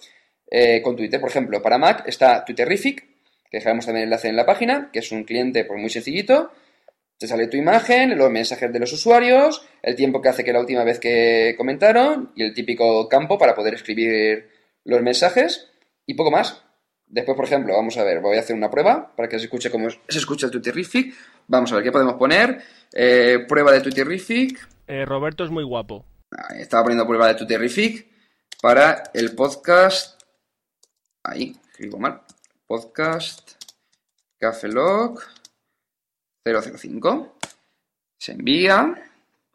[0.49, 1.19] eh, con Twitter.
[1.19, 3.01] Por ejemplo, para Mac está Twitterific,
[3.51, 6.51] que dejaremos también el enlace en la página, que es un cliente pues, muy sencillito.
[7.17, 10.62] Te sale tu imagen, los mensajes de los usuarios, el tiempo que hace que la
[10.62, 14.49] última vez que comentaron y el típico campo para poder escribir
[14.86, 15.67] los mensajes
[16.05, 16.63] y poco más.
[17.08, 19.69] Después, por ejemplo, vamos a ver, voy a hacer una prueba para que se escuche
[19.69, 21.13] cómo se escucha el Twitterific.
[21.47, 22.62] Vamos a ver qué podemos poner.
[22.93, 24.65] Eh, prueba de Twitterific.
[24.89, 26.04] Eh, Roberto es muy guapo.
[26.58, 28.08] Estaba poniendo prueba de Twitterific
[28.60, 30.19] para el podcast.
[31.23, 32.21] Ahí, escribo mal.
[32.65, 33.52] Podcast
[34.39, 35.19] Cafelog
[36.43, 37.36] 005.
[38.17, 38.95] Se envía.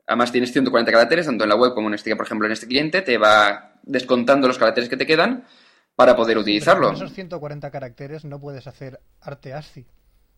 [0.06, 2.68] Además tienes 140 caracteres, tanto en la web como en este, por ejemplo, en este
[2.68, 3.02] cliente.
[3.02, 5.44] Te va descontando los caracteres que te quedan
[5.96, 6.86] para poder Pero utilizarlo.
[6.86, 9.84] con esos 140 caracteres no puedes hacer arte ASCII.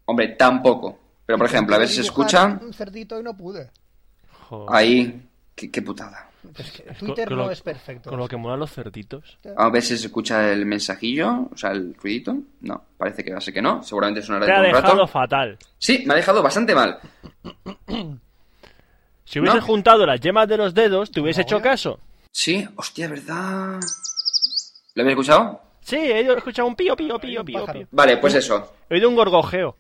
[0.06, 0.98] Hombre, tampoco.
[1.26, 2.46] Pero, por ejemplo, a ver si se escucha.
[2.62, 3.70] Un cerdito y no pude.
[4.48, 4.68] Joder.
[4.76, 5.22] Ahí.
[5.54, 6.28] Qué, qué putada.
[6.56, 8.10] Es que Es Twitter con no lo- es perfecto.
[8.10, 9.38] Con lo que molan los cerditos.
[9.56, 12.36] A ver si se escucha el mensajillo, o sea, el ruidito.
[12.60, 13.82] No, parece que va a ser que no.
[13.82, 15.12] Seguramente sonará Te ha dentro de un dejado rato.
[15.12, 15.58] fatal.
[15.78, 16.98] Sí, me ha dejado bastante mal.
[19.24, 19.66] Si hubieses No.
[19.66, 21.98] juntado las yemas de los dedos, ¿te hubiese hecho caso?
[22.30, 23.80] Sí, hostia, ¿verdad?
[24.94, 25.60] ¿Lo habéis escuchado?
[25.80, 27.66] Sí, he escuchado un pío, pío, pío, pío.
[27.90, 28.72] Vale, pues eso.
[28.88, 29.76] He oído un gorgojeo.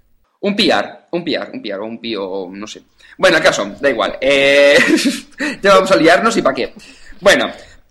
[0.46, 2.82] Un piar, un piar, un piar, o un pío, no sé.
[3.18, 4.16] Bueno, el caso, da igual.
[4.20, 4.76] Eh...
[5.62, 6.72] ya vamos a liarnos y para qué.
[7.20, 7.46] Bueno,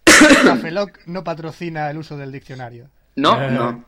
[0.44, 2.90] Cafeloc no patrocina el uso del diccionario.
[3.18, 3.52] no, Eh.
[3.52, 3.86] no.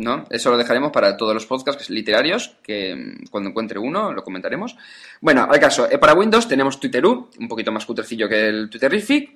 [0.00, 4.22] No, eso lo dejaremos para todos los podcasts literarios, que mm, cuando encuentre uno lo
[4.22, 4.76] comentaremos.
[5.20, 9.28] Bueno, al caso, eh, para Windows tenemos Twitteroo, un poquito más cutrecillo que el Twitterific,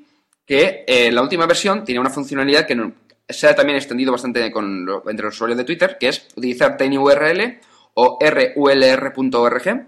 [0.47, 2.93] que eh, la última versión tiene una funcionalidad que no-
[3.29, 6.77] se ha también extendido bastante con lo- entre los usuarios de Twitter, que es utilizar
[6.77, 7.59] TinyURL
[7.95, 9.87] o RULR.org,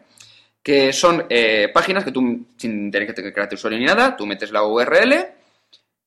[0.62, 4.50] que son eh, páginas que tú, sin tener que crearte usuario ni nada, tú metes
[4.50, 5.14] la URL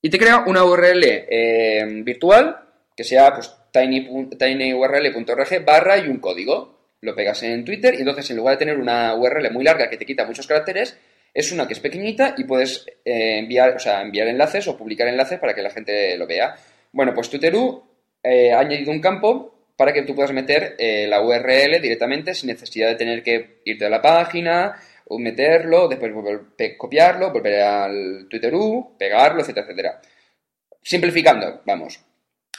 [0.01, 2.57] y te crea una URL eh, virtual
[2.95, 6.75] que sea pues, tiny- tinyurl.org barra y un código.
[7.01, 9.97] Lo pegas en Twitter y entonces en lugar de tener una URL muy larga que
[9.97, 10.97] te quita muchos caracteres,
[11.31, 15.07] es una que es pequeñita y puedes eh, enviar, o sea, enviar enlaces o publicar
[15.07, 16.55] enlaces para que la gente lo vea.
[16.91, 17.83] Bueno, pues Twitterú
[18.23, 22.47] eh, ha añadido un campo para que tú puedas meter eh, la URL directamente sin
[22.49, 24.75] necesidad de tener que irte a la página,
[25.09, 26.41] meterlo, después volver,
[26.77, 30.01] copiarlo, volver al Twitterú, pegarlo, etcétera, etcétera.
[30.81, 31.99] Simplificando, vamos.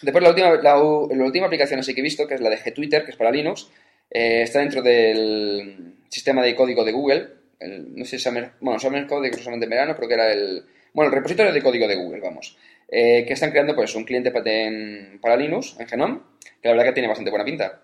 [0.02, 2.50] Después la última, la, u- la última aplicación así que he visto, que es la
[2.50, 3.68] de GTwitter, que es para Linux,
[4.10, 7.28] eh, está dentro del sistema de código de Google.
[7.60, 10.62] No sé, Summer, bueno, Summer Code, creo que en verano, creo que era el...
[10.92, 12.56] Bueno, el repositorio de código de Google, vamos.
[12.90, 16.20] Eh, que están creando pues un cliente pa- en- para Linux, en Genome,
[16.62, 17.82] que la verdad que tiene bastante buena pinta.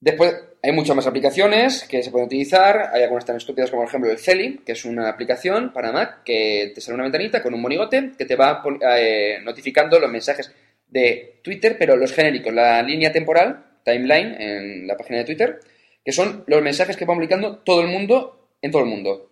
[0.00, 2.90] Después hay muchas más aplicaciones que se pueden utilizar.
[2.92, 6.22] Hay algunas tan estúpidas como, por ejemplo, el Celi, que es una aplicación para Mac
[6.24, 8.62] que te sale una ventanita con un monigote que te va
[8.98, 10.52] eh, notificando los mensajes
[10.88, 15.60] de Twitter, pero los genéricos, la línea temporal, timeline, en la página de Twitter,
[16.04, 19.30] que son los mensajes que va publicando todo el mundo en todo el mundo.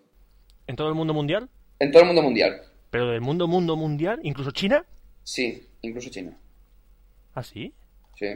[0.67, 1.49] ¿En todo el mundo mundial?
[1.81, 2.63] En todo el mundo mundial.
[2.91, 4.21] ¿Pero del mundo, mundo mundial?
[4.23, 4.85] ¿Incluso China?
[5.23, 6.37] Sí, incluso China.
[7.35, 7.73] ¿Ah, sí?
[8.19, 8.27] Sí.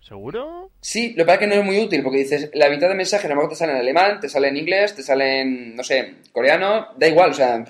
[0.00, 0.70] ¿Seguro?
[0.80, 2.94] Sí, lo que pasa es que no es muy útil porque dices, la mitad de
[2.94, 5.74] mensajes a lo mejor te sale en alemán, te sale en inglés, te sale en,
[5.74, 7.64] no sé, coreano, da igual, o sea,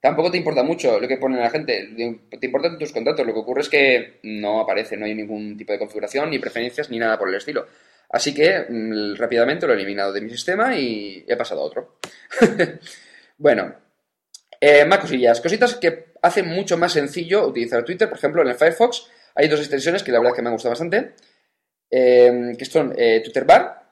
[0.00, 3.40] tampoco te importa mucho lo que pone la gente, te importan tus contactos, lo que
[3.40, 7.18] ocurre es que no aparece, no hay ningún tipo de configuración, ni preferencias, ni nada
[7.18, 7.66] por el estilo.
[8.08, 11.98] Así que mm, rápidamente lo he eliminado de mi sistema y he pasado a otro.
[13.36, 13.74] bueno,
[14.64, 18.54] eh, más cosillas, cositas que hacen mucho más sencillo utilizar Twitter, por ejemplo, en el
[18.54, 21.14] Firefox hay dos extensiones que la verdad que me han gustado bastante
[21.90, 23.82] eh, que son eh, Twitter Bar,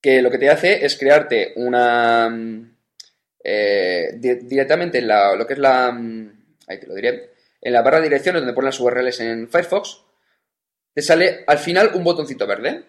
[0.00, 2.28] que lo que te hace es crearte una...
[2.30, 2.76] mm,
[3.44, 5.92] eh, di- directamente en la- lo que es la...
[5.92, 7.30] mm, Ahí te lo diré.
[7.60, 10.02] En la barra de direcciones donde ponen las URLs en Firefox,
[10.94, 12.84] te sale al final un botoncito verde.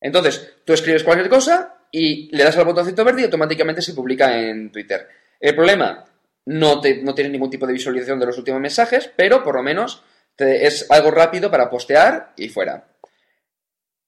[0.00, 4.38] Entonces, tú escribes cualquier cosa y le das al botoncito verde y automáticamente se publica
[4.38, 5.08] en Twitter.
[5.42, 6.04] El problema,
[6.46, 9.62] no, te, no tienes ningún tipo de visualización de los últimos mensajes, pero por lo
[9.62, 10.02] menos
[10.36, 12.86] te- es algo rápido para postear y fuera.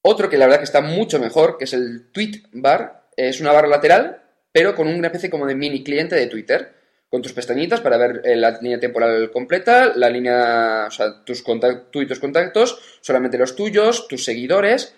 [0.03, 3.53] Otro que la verdad que está mucho mejor, que es el Tweet Bar, es una
[3.53, 6.75] barra lateral, pero con una especie como de mini cliente de Twitter,
[7.09, 11.43] con tus pestañitas para ver eh, la línea temporal completa, la línea, o sea, tus
[11.43, 14.95] contactos, tus contactos, solamente los tuyos, tus seguidores,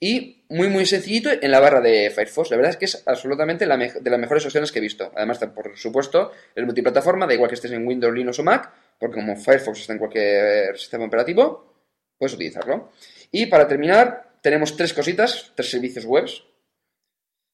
[0.00, 2.50] y muy muy sencillito en la barra de Firefox.
[2.50, 5.12] La verdad es que es absolutamente la de las mejores opciones que he visto.
[5.14, 9.16] Además, por supuesto, es multiplataforma, da igual que estés en Windows, Linux o Mac, porque
[9.16, 11.74] como Firefox está en cualquier sistema operativo,
[12.16, 12.92] puedes utilizarlo.
[13.30, 16.44] Y para terminar, tenemos tres cositas, tres servicios webs,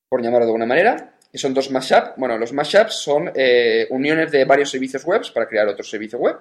[0.09, 2.13] por llamarlo de alguna manera, y son dos mashups.
[2.17, 6.37] Bueno, los mashups son eh, uniones de varios servicios webs para crear otro servicio web.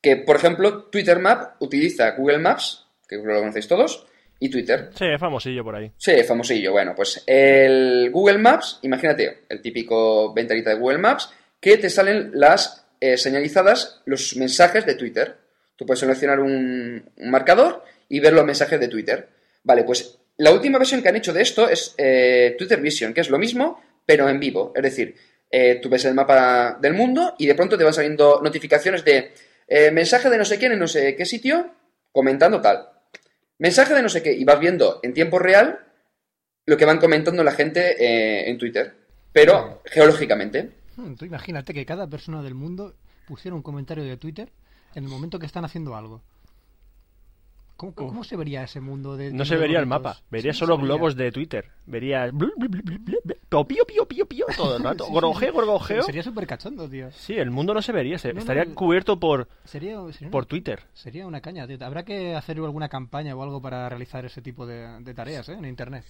[0.00, 4.06] Que, por ejemplo, Twitter Map utiliza Google Maps, que que lo conocéis todos,
[4.40, 4.88] y Twitter.
[4.94, 5.92] Sí, es famosillo por ahí.
[5.98, 6.72] Sí, famosillo.
[6.72, 12.30] Bueno, pues el Google Maps, imagínate, el típico ventanita de Google Maps, que te salen
[12.34, 15.36] las eh, señalizadas, los mensajes de Twitter.
[15.76, 19.28] Tú puedes seleccionar un, un marcador y ver los mensajes de Twitter.
[19.62, 23.20] Vale, pues la última versión que han hecho de esto es eh, Twitter Vision, que
[23.20, 24.72] es lo mismo, pero en vivo.
[24.74, 25.14] Es decir,
[25.50, 29.32] eh, tú ves el mapa del mundo y de pronto te van saliendo notificaciones de
[29.92, 31.70] mensaje de no sé quién en no sé qué sitio
[32.10, 32.88] comentando tal.
[33.60, 35.80] Mensaje de no sé qué, y vas viendo en tiempo real
[36.64, 38.94] lo que van comentando la gente eh, en Twitter,
[39.34, 40.70] pero geológicamente.
[41.18, 42.94] Tú imagínate que cada persona del mundo
[43.28, 44.50] pusiera un comentario de Twitter
[44.94, 46.22] en el momento que están haciendo algo.
[47.94, 50.76] ¿Cómo, cómo se vería ese mundo de No se vería el mapa, vería Sí, solo
[50.76, 50.86] vería.
[50.94, 51.64] globos de Twitter.
[51.86, 52.30] Vería
[53.66, 55.04] pío, pío, pío, pío, todo el rato.
[55.40, 56.02] Sí, Gorgojeo.
[56.02, 57.10] Sería súper cachondo, tío.
[57.12, 60.48] Sí, el mundo no se vería, se- No, estaría cubierto por, Sería, sería por una,
[60.48, 60.80] Twitter.
[60.92, 61.78] sería una caña, tío.
[61.80, 65.54] Habrá que hacer alguna campaña o algo para realizar ese tipo de, de tareas, ¿eh?
[65.54, 66.04] En internet.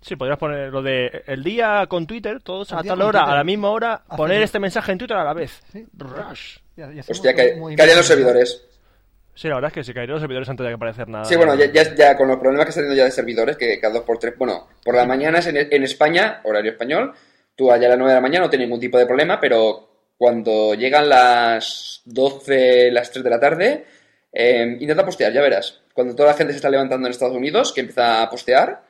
[0.00, 3.34] Sí, podrías poner lo de el día con Twitter, todos El a tal hora, Twitter.
[3.34, 5.60] a la misma hora, poner este mensaje en Twitter a la vez.
[5.72, 5.84] Sí.
[5.96, 6.58] Rush.
[6.76, 8.64] Ya- Hostia, que, movimiento que harían los servidores.
[9.38, 11.24] Sí, la verdad es que se caerían los servidores antes de que aparecer nada.
[11.24, 13.78] Sí, bueno, ya, ya, ya con los problemas que está teniendo ya de servidores, que
[13.78, 17.14] cada dos por tres, bueno, por las mañanas en, en España, horario español,
[17.54, 19.88] tú allá a las 9 de la mañana no tienes ningún tipo de problema, pero
[20.16, 23.84] cuando llegan las 12, las 3 de la tarde,
[24.32, 25.82] eh, intenta postear, ya verás.
[25.94, 28.82] Cuando toda la gente se está levantando en Estados Unidos, que empieza a postear,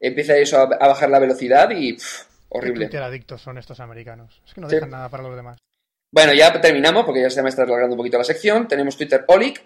[0.00, 2.86] empieza eso a, a bajar la velocidad y pff, Qué horrible.
[2.86, 4.40] Twitter adictos son estos americanos.
[4.46, 4.74] Es que no Sí.
[4.76, 5.58] dejan nada para los demás.
[6.12, 8.68] Bueno, ya terminamos porque ya se me está alargando un poquito la sección.
[8.68, 9.60] Tenemos Twitter Olic,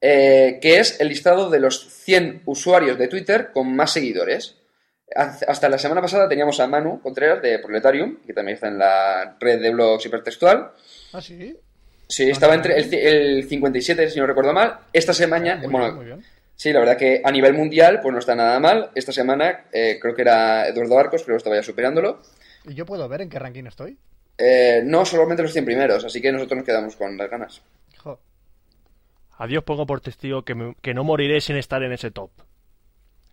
[0.00, 4.56] eh, que es el listado de los 100 usuarios de Twitter con más seguidores.
[5.14, 9.36] Hasta la semana pasada teníamos a Manu Contreras de Proletarium, que también está en la
[9.40, 10.72] red de blogs hipertextual.
[11.12, 11.56] Ah, sí.
[12.06, 14.78] Sí, estaba entre el, el 57, si no recuerdo mal.
[14.92, 16.24] Esta semana, Muy bueno, bien, muy bien.
[16.54, 18.90] sí, la verdad que a nivel mundial, pues no está nada mal.
[18.94, 22.22] Esta semana eh, creo que era Eduardo Arcos, pero estaba ya superándolo.
[22.66, 23.98] ¿Y yo puedo ver en qué ranking estoy?
[24.36, 27.62] Eh, no solamente los 100 primeros, así que nosotros nos quedamos con las ganas.
[29.38, 32.30] Jo, Adiós pongo por testigo que, me- que no moriré sin estar en ese top.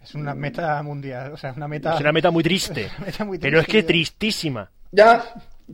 [0.03, 1.95] es una meta mundial, o sea, una meta...
[1.95, 2.89] Es una meta muy triste.
[2.97, 3.87] una meta muy Pero es que triste.
[3.93, 4.69] tristísima.
[4.91, 5.23] Ya,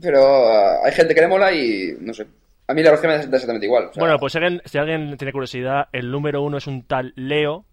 [0.00, 2.26] pero ah, hay gente que le mola y no sé.
[2.66, 3.84] A mí la verdad es que me da exactamente igual.
[3.86, 6.82] o sea, Bueno, pues si alguien, si alguien tiene curiosidad, el número uno es un
[6.84, 7.66] tal Leo,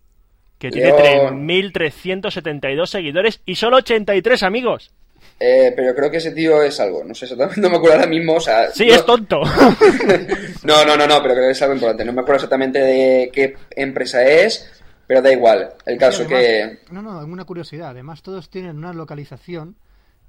[0.57, 4.91] que Leo- tiene 3.372 seguidores y solo 83 amigos.
[5.39, 7.03] Eh, pero creo que ese tío es algo.
[7.03, 8.35] No sé exactamente, no me acuerdo ahora mismo.
[8.35, 9.41] O sea, Sí, no, es tonto.
[10.63, 12.05] No, no, no, no, pero creo que es algo importante.
[12.05, 14.69] No me acuerdo exactamente de qué empresa es,
[15.07, 15.73] pero da igual.
[15.85, 16.79] El caso Sí, que.
[16.91, 17.89] No, no, una curiosidad.
[17.91, 19.75] Además, todos tienen una localización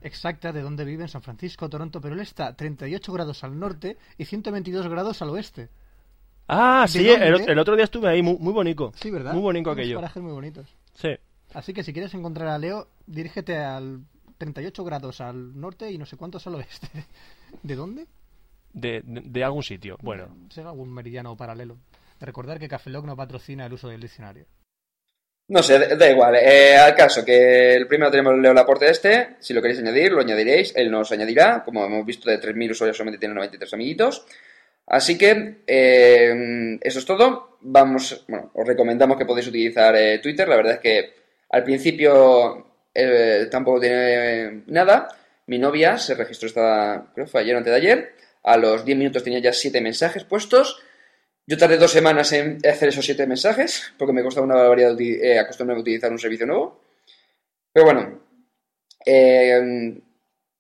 [0.03, 4.25] exacta de dónde viven, San Francisco, Toronto, pero él está 38 grados al norte y
[4.25, 5.69] 122 grados al oeste.
[6.49, 8.93] ah, ¿De sí, el, el otro día estuve ahí, muy, muy bonito.
[8.97, 9.33] Sí, ¿verdad?
[9.35, 9.97] Muy bonito Unos aquello.
[9.97, 10.67] parajes muy bonitos.
[10.95, 11.11] Sí.
[11.53, 14.01] Así que si quieres encontrar a Leo, dirígete al
[14.41, 16.89] 38 grados al norte y no sé cuántos al oeste.
[17.63, 18.07] ¿De dónde?
[18.73, 19.97] De, de- de algún sitio.
[20.03, 21.77] Bueno, Será algún meridiano paralelo.
[22.19, 24.47] De recordar que Café Lock no patrocina el uso del diccionario.
[25.49, 26.37] No sé, da, da igual.
[26.37, 29.37] Eh, al caso que el primero tenemos Leo Laporte este.
[29.41, 30.73] Si lo queréis añadir, lo añadiréis.
[30.77, 31.63] Él nos añadirá.
[31.65, 34.25] Como hemos visto, de 3.000 usuarios solamente tiene 93 amiguitos.
[34.87, 37.59] Así que eh, eso es todo.
[37.63, 40.49] Vamos, bueno, os recomendamos que podéis utilizar eh, Twitter.
[40.49, 41.15] La verdad es que
[41.51, 45.09] al principio eh, tampoco tiene nada.
[45.47, 48.15] Mi novia se registró esta, creo fue ayer o antes de ayer.
[48.43, 50.83] A los 10 minutos tenía ya 7 mensajes puestos.
[51.47, 55.39] Yo tardé dos semanas en hacer esos 7 mensajes, porque me costaba una barbaridad eh,
[55.39, 56.81] acostumbrarme a utilizar un servicio nuevo.
[57.73, 58.21] Pero bueno,
[59.05, 60.01] eh,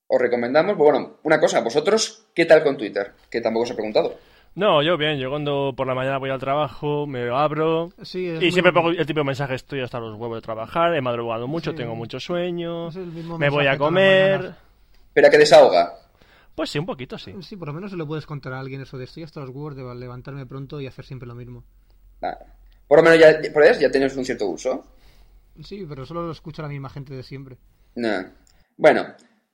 [0.06, 3.12] os recomendamos, pues bueno, una cosa, vosotros, ¿qué tal con Twitter?
[3.30, 4.18] Que tampoco os he preguntado.
[4.54, 8.42] No, yo bien, yo cuando por la mañana voy al trabajo, me abro Sí, es
[8.42, 11.46] y siempre pongo el tipo de mensaje, estoy hasta los huevos de trabajar, he madrugado
[11.46, 11.76] mucho, Sí.
[11.76, 12.90] tengo mucho sueño,
[13.38, 14.54] me voy a comer.
[15.16, 15.94] a que desahoga.
[16.54, 17.34] Pues sí, un poquito sí.
[17.42, 19.50] Sí, por lo menos se lo puedes contar a alguien eso de estoy hasta los
[19.50, 21.64] huevos de levantarme pronto y hacer siempre lo mismo.
[22.20, 22.34] Nah.
[22.86, 24.84] Por lo menos ya, por eso ya tenéis un cierto uso.
[25.62, 27.56] Sí, pero solo lo escucha la misma gente de siempre.
[27.94, 28.24] Nah.
[28.76, 29.06] Bueno,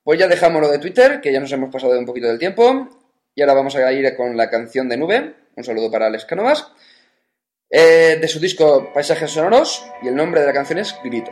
[0.02, 2.38] pues ya dejamos lo de Twitter, que ya nos hemos pasado de un poquito del
[2.38, 2.88] tiempo.
[3.38, 5.35] Y ahora vamos a ir con la canción de Nube.
[5.57, 6.72] Un saludo para Alex Canovas.
[7.68, 9.85] Eh, de su disco Paisajes Sonoros.
[10.03, 11.31] Y el nombre de la canción es Grito.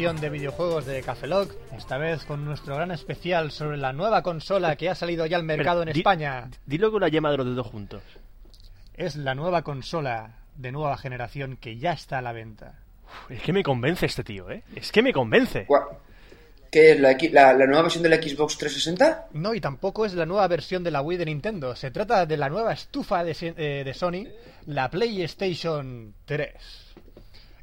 [0.00, 4.74] Sección de videojuegos de Cafelog, esta vez con nuestro gran especial sobre la nueva consola
[4.76, 6.50] que ha salido ya al mercado en Espera, di- España.
[6.64, 8.02] Dilo con la yema de los dedos juntos.
[8.94, 12.78] Es la nueva consola de nueva generación que ya está a la venta.
[13.04, 14.62] Uf, es que me convence este tío, ¿eh?
[14.74, 15.66] Es que me convence.
[16.70, 19.26] ¿Qué es la, la, la nueva versión de la Xbox 360?
[19.34, 21.76] No, y tampoco es la nueva versión de la Wii de Nintendo.
[21.76, 24.24] Se trata de la nueva estufa de, eh, de Sony,
[24.64, 26.54] la PlayStation 3.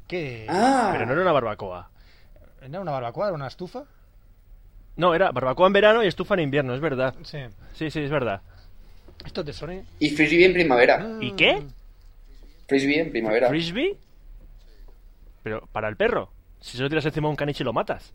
[0.06, 0.46] ¿Qué?
[0.48, 1.90] Ah, Pero no era una barbacoa.
[2.62, 3.26] ¿Era una barbacoa?
[3.28, 3.84] ¿Era una estufa?
[4.96, 7.14] No, era barbacoa en verano y estufa en invierno, es verdad.
[7.22, 7.38] Sí.
[7.74, 8.40] Sí, sí, es verdad.
[9.24, 9.82] Esto es de Sony.
[10.00, 11.18] y Frisbee en primavera.
[11.20, 11.62] ¿Y qué?
[12.66, 13.48] Frisbee en primavera.
[13.48, 13.96] ¿Frisbee?
[15.42, 16.30] Pero para el perro.
[16.60, 18.12] Si solo tiras encima un caniche y lo matas.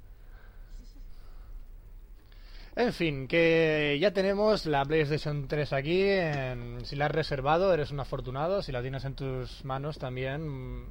[2.76, 6.02] En fin, que ya tenemos la PlayStation 3 aquí.
[6.04, 8.62] en- Si la has reservado, eres un afortunado.
[8.64, 10.86] Si la tienes en tus manos también,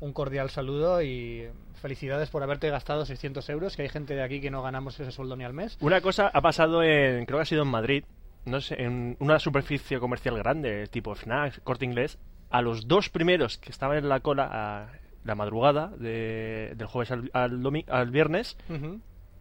[0.00, 3.76] un cordial saludo y felicidades por haberte gastado 600 euros.
[3.76, 5.76] Que hay gente de aquí que no ganamos ese sueldo ni al mes.
[5.80, 8.04] Una cosa ha pasado en, creo que ha sido en Madrid,
[8.44, 12.18] no sé, en una superficie comercial grande, tipo Fnac, Corte Inglés,
[12.50, 14.92] a los dos primeros que estaban en la cola a
[15.24, 18.56] la madrugada de- del jueves al, al, al viernes,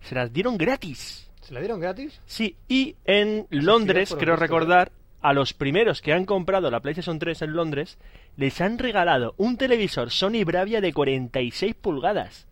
[0.02, 1.30] se las dieron gratis.
[1.42, 2.20] ¿Se la dieron gratis?
[2.26, 4.92] Sí, y en Londres, creo visto, recordar,
[5.28, 7.98] a los primeros que han comprado la PlayStation 3 en Londres,
[8.38, 12.48] les han regalado un televisor Sony Bravia de 46 pulgadas.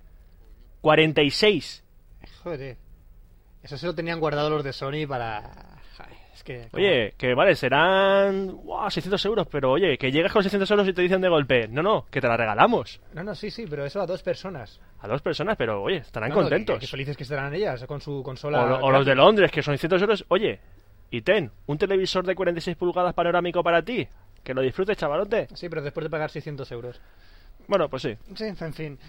[0.81, 1.83] 46.
[2.43, 2.77] Joder.
[3.61, 5.51] Eso se lo tenían guardado los de Sony para...
[6.33, 6.67] Es que...
[6.73, 10.93] Oye, que vale, serán guau, 600 euros, pero oye, que llegas con 600 euros y
[10.93, 12.99] te dicen de golpe, no, no, que te la regalamos.
[13.13, 14.81] No, no, sí, sí, pero eso a dos personas.
[14.99, 16.79] A dos personas, pero oye, estarán No, no, que- contentos.
[16.79, 18.65] Que, felices que estarán ellas con su o, consola.
[18.65, 20.59] lo- o los de Londres, que son 600 euros, oye,
[21.15, 24.07] y ten, un televisor de 46 pulgadas panorámico para ti.
[24.43, 25.47] Que lo disfrutes, chavalote.
[25.53, 26.99] Sí, pero después de pagar 600 euros.
[27.67, 28.17] Bueno, pues sí.
[28.35, 28.99] Sí, en fin.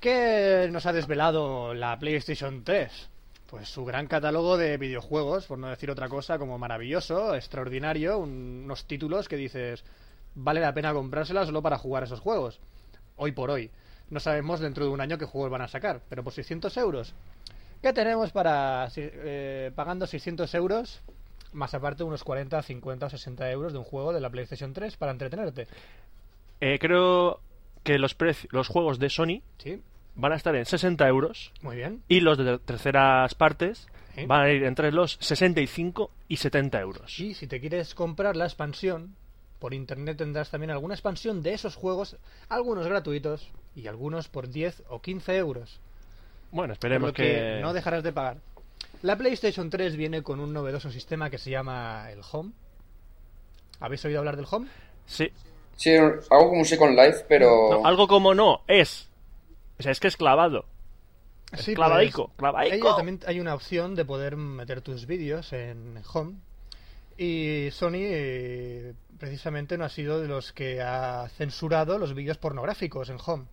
[0.00, 3.10] ¿Qué nos ha desvelado la PlayStation 3?
[3.50, 8.62] Pues su gran catálogo de videojuegos, por no decir otra cosa, como maravilloso, extraordinario, un-
[8.64, 9.84] unos títulos que dices,
[10.34, 12.60] vale la pena comprársela solo para jugar esos juegos.
[13.16, 13.70] Hoy por hoy.
[14.10, 17.14] No sabemos dentro de un año qué juegos van a sacar, pero por 600 euros.
[17.82, 21.02] ¿Qué tenemos para eh, pagando 600 euros?
[21.52, 24.96] Más aparte unos 40, 50 o 60 euros de un juego de la PlayStation 3
[24.96, 25.66] para entretenerte.
[26.60, 27.40] Eh, creo
[27.82, 28.16] que los,
[28.50, 29.80] los juegos de Sony Sí,
[30.14, 32.02] van a estar en 60 euros muy bien.
[32.08, 34.26] y los de terceras partes Sí.
[34.26, 37.18] van a ir entre los 65 y 70 euros.
[37.18, 39.16] Y si te quieres comprar la expansión,
[39.58, 42.16] por internet tendrás también alguna expansión de esos juegos,
[42.50, 45.80] algunos gratuitos y algunos por 10 o 15 euros.
[46.50, 48.36] Bueno, Por esperemos que no dejarás de pagar.
[49.02, 52.52] La PlayStation 3 viene con un novedoso sistema que se llama el Home.
[53.80, 54.68] ¿Habéis oído hablar del Home?
[55.06, 55.30] Sí.
[55.76, 57.70] Sí, algo como un Second Life, pero...
[57.70, 59.08] No, algo como no, es.
[59.78, 60.66] O sea, es que es clavado.
[61.52, 62.88] Es Sí, clavadico, pues, clavadico.
[62.90, 66.36] ahí también hay una opción de poder meter tus vídeos en Home.
[67.18, 73.10] Y Sony eh, precisamente no ha sido de los que ha censurado los vídeos pornográficos
[73.10, 73.44] en Home.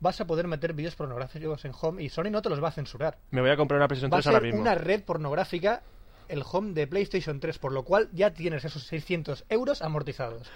[0.00, 2.72] Vas a poder meter vídeos pornográficos en Home y Sony no te los va a
[2.72, 3.18] censurar.
[3.30, 4.60] Me voy a comprar una PlayStation Va a 3 ahora mismo.
[4.60, 5.82] una red pornográfica
[6.28, 10.48] el Home de PlayStation 3, por lo cual ya tienes esos 600 euros amortizados.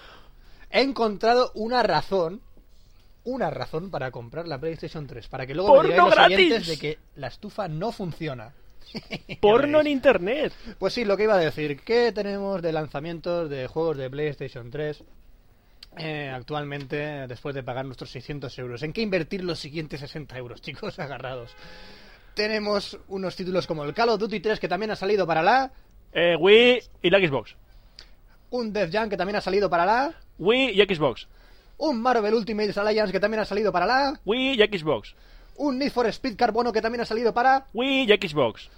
[0.71, 2.41] He encontrado una razón,
[3.25, 6.37] una razón para comprar la PlayStation 3, para que luego me ¡Porno digáis los gratis!
[6.39, 8.53] oyentes de que la estufa no funciona.
[9.41, 10.53] Porno en internet.
[10.79, 14.71] Pues sí, lo que iba a decir, ¿qué tenemos de lanzamientos de juegos de PlayStation
[14.71, 15.03] 3
[15.99, 18.83] eh, actualmente después de pagar nuestros 600 euros?
[18.83, 20.99] ¿En qué invertir los siguientes 60 euros, chicos?
[20.99, 21.55] Agarrados.
[22.35, 25.71] Tenemos unos títulos como el Call of Duty 3 que también ha salido para la,
[26.13, 27.57] Eh, Wii y la Xbox.
[28.51, 31.29] un Death Jam que también ha salido para la, Wii y Xbox.
[31.79, 35.15] un Marvel Ultimate Alliance que también ha salido para la, Wii y Xbox.
[35.57, 37.67] un Need for Speed Carbono que también ha salido para...
[37.73, 38.69] Wii y Xbox.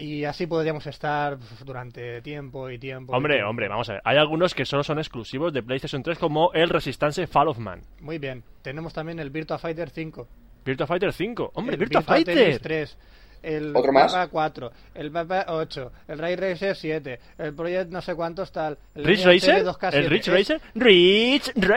[0.00, 3.12] Y así podríamos estar durante tiempo y tiempo.
[3.12, 3.50] y Hombre, tiempo.
[3.50, 4.02] hombre, vamos a ver.
[4.04, 7.82] Hay algunos que solo son exclusivos de PlayStation 3 como el Resistance Fall of Man.
[8.00, 8.42] Muy bien.
[8.62, 10.26] Tenemos también el Virtua Fighter 5.
[10.64, 11.52] Virtua Fighter 5.
[11.54, 12.60] Hombre, el Virtua, Tennis Fighter.
[12.60, 12.98] 3,
[13.42, 14.12] el ¿Otro más?
[14.12, 18.76] Papa 4, el Papa 8, el Ray Racer 7, el Project no sé cuántos tal,
[18.94, 19.64] el ¿Rich Racer?
[19.64, 19.94] 2K7.
[19.94, 20.60] ¿El Rich Es- Racer?
[20.74, 21.68] ¡Rich es Todos los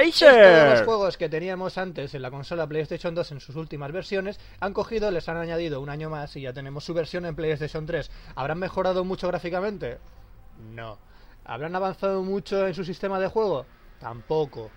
[0.71, 0.85] Racer!
[0.85, 5.09] juegos que teníamos antes en la consola PlayStation 2 en sus últimas versiones han cogido,
[5.11, 8.09] les han añadido un año más y ya tenemos su versión en PlayStation 3.
[8.35, 9.97] ¿Habrán mejorado mucho gráficamente?
[10.73, 10.97] No.
[11.45, 13.65] ¿Habrán avanzado mucho en su sistema de juego?
[13.99, 14.69] Tampoco.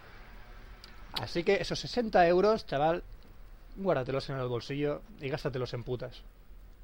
[1.21, 3.03] Así que esos 60 euros, chaval,
[3.77, 6.23] guárdatelos en el bolsillo y gástatelos en putas.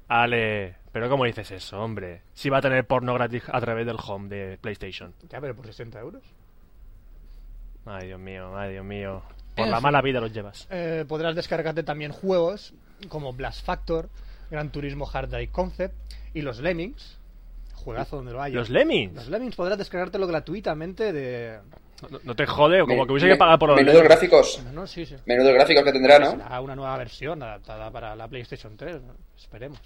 [0.07, 2.21] Ale, pero ¿cómo dices eso, hombre?
[2.33, 5.13] Si va a tener porno gratis a través del home de PlayStation.
[5.29, 6.23] Ya, pero por 60 euros.
[7.85, 9.21] Ay, Dios mío, ay, Dios mío.
[9.55, 9.83] Por En la fin.
[9.83, 10.67] mala vida los llevas.
[10.71, 12.73] Eh, podrás descargarte también juegos
[13.09, 14.09] como Blast Factor,
[14.49, 15.95] Gran Turismo Hard Drive Concept
[16.33, 17.19] y los Lemmings.
[17.83, 18.51] Juegazo donde lo hay.
[18.53, 19.13] ¿Los Lemmings?
[19.15, 21.59] Los Lemmings podrás descargártelo gratuitamente de...
[22.09, 24.09] No, no te jode, o como que hubiese me- que pagar por los Menudos Lemmings.
[24.09, 24.61] gráficos.
[24.65, 25.15] No, no, sí, sí.
[25.25, 26.31] Menudos gráficos que tendrá, ¿no?
[26.31, 29.15] Será una nueva versión adaptada para la PlayStation 3, ¿no?
[29.37, 29.79] esperemos.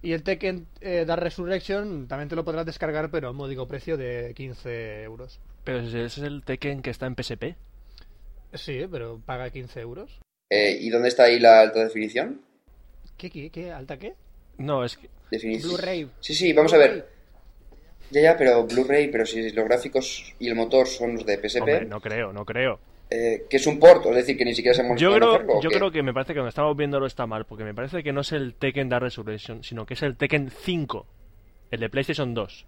[0.00, 3.66] Y el Tekken eh, Dark Resurrection también te lo podrás descargar, pero a un módico
[3.66, 5.40] precio de 15 euros.
[5.64, 7.54] Pero ese es el Tekken que está en PSP.
[8.54, 10.20] Sí, pero paga 15 euros.
[10.50, 12.40] Eh, ¿Y dónde está ahí la alta definición?
[13.18, 13.72] ¿Qué, qué, qué?
[13.72, 14.14] ¿Alta qué?
[14.56, 15.10] No, es que...
[15.30, 15.72] Definición.
[15.72, 16.08] Blu-ray.
[16.20, 17.06] Sí, sí, vamos a ver.
[18.10, 21.60] Ya, ya, pero Blu-ray, pero si los gráficos y el motor son los de PSP,
[21.60, 22.78] Hombre, no creo, no creo.
[23.10, 25.52] eh, que es un port, es decir, que ni siquiera sabemos Yo cómo creo, hacerlo,
[25.58, 28.02] ¿o yo creo que me parece que donde estamos viéndolo está mal, porque me parece
[28.02, 31.06] que no es el Tekken Dark Resurrection, sino que es el Tekken 5,
[31.70, 32.66] el de PlayStation 2,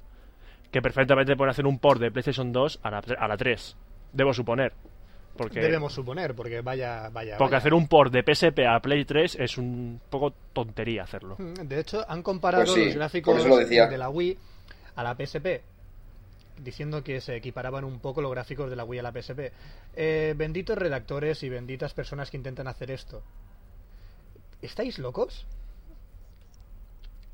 [0.71, 3.77] que perfectamente puede hacer un port de PlayStation 2 a la, a la 3,
[4.13, 4.73] debo suponer.
[5.37, 7.39] Porque, Debemos suponer, porque vaya, vaya.
[7.39, 7.59] porque vaya.
[7.59, 11.37] hacer un port de PSP a Play 3 es un poco tontería hacerlo.
[11.39, 14.37] Mm, De hecho, han comparado Pues sí, los gráficos lo de la Wii
[15.01, 15.63] a la PSP,
[16.59, 19.53] diciendo que se equiparaban un poco los gráficos de la Wii a la PSP.
[19.95, 23.23] Eh, benditos redactores y benditas personas que intentan hacer esto.
[24.63, 25.47] ¿Estáis locos?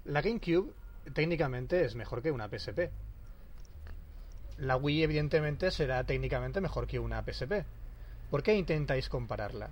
[0.05, 0.73] La GameCube
[1.13, 2.91] técnicamente es mejor que una PSP.
[4.59, 7.65] La Wii evidentemente será técnicamente mejor que una PSP.
[8.31, 9.71] ¿Por qué intentáis compararla?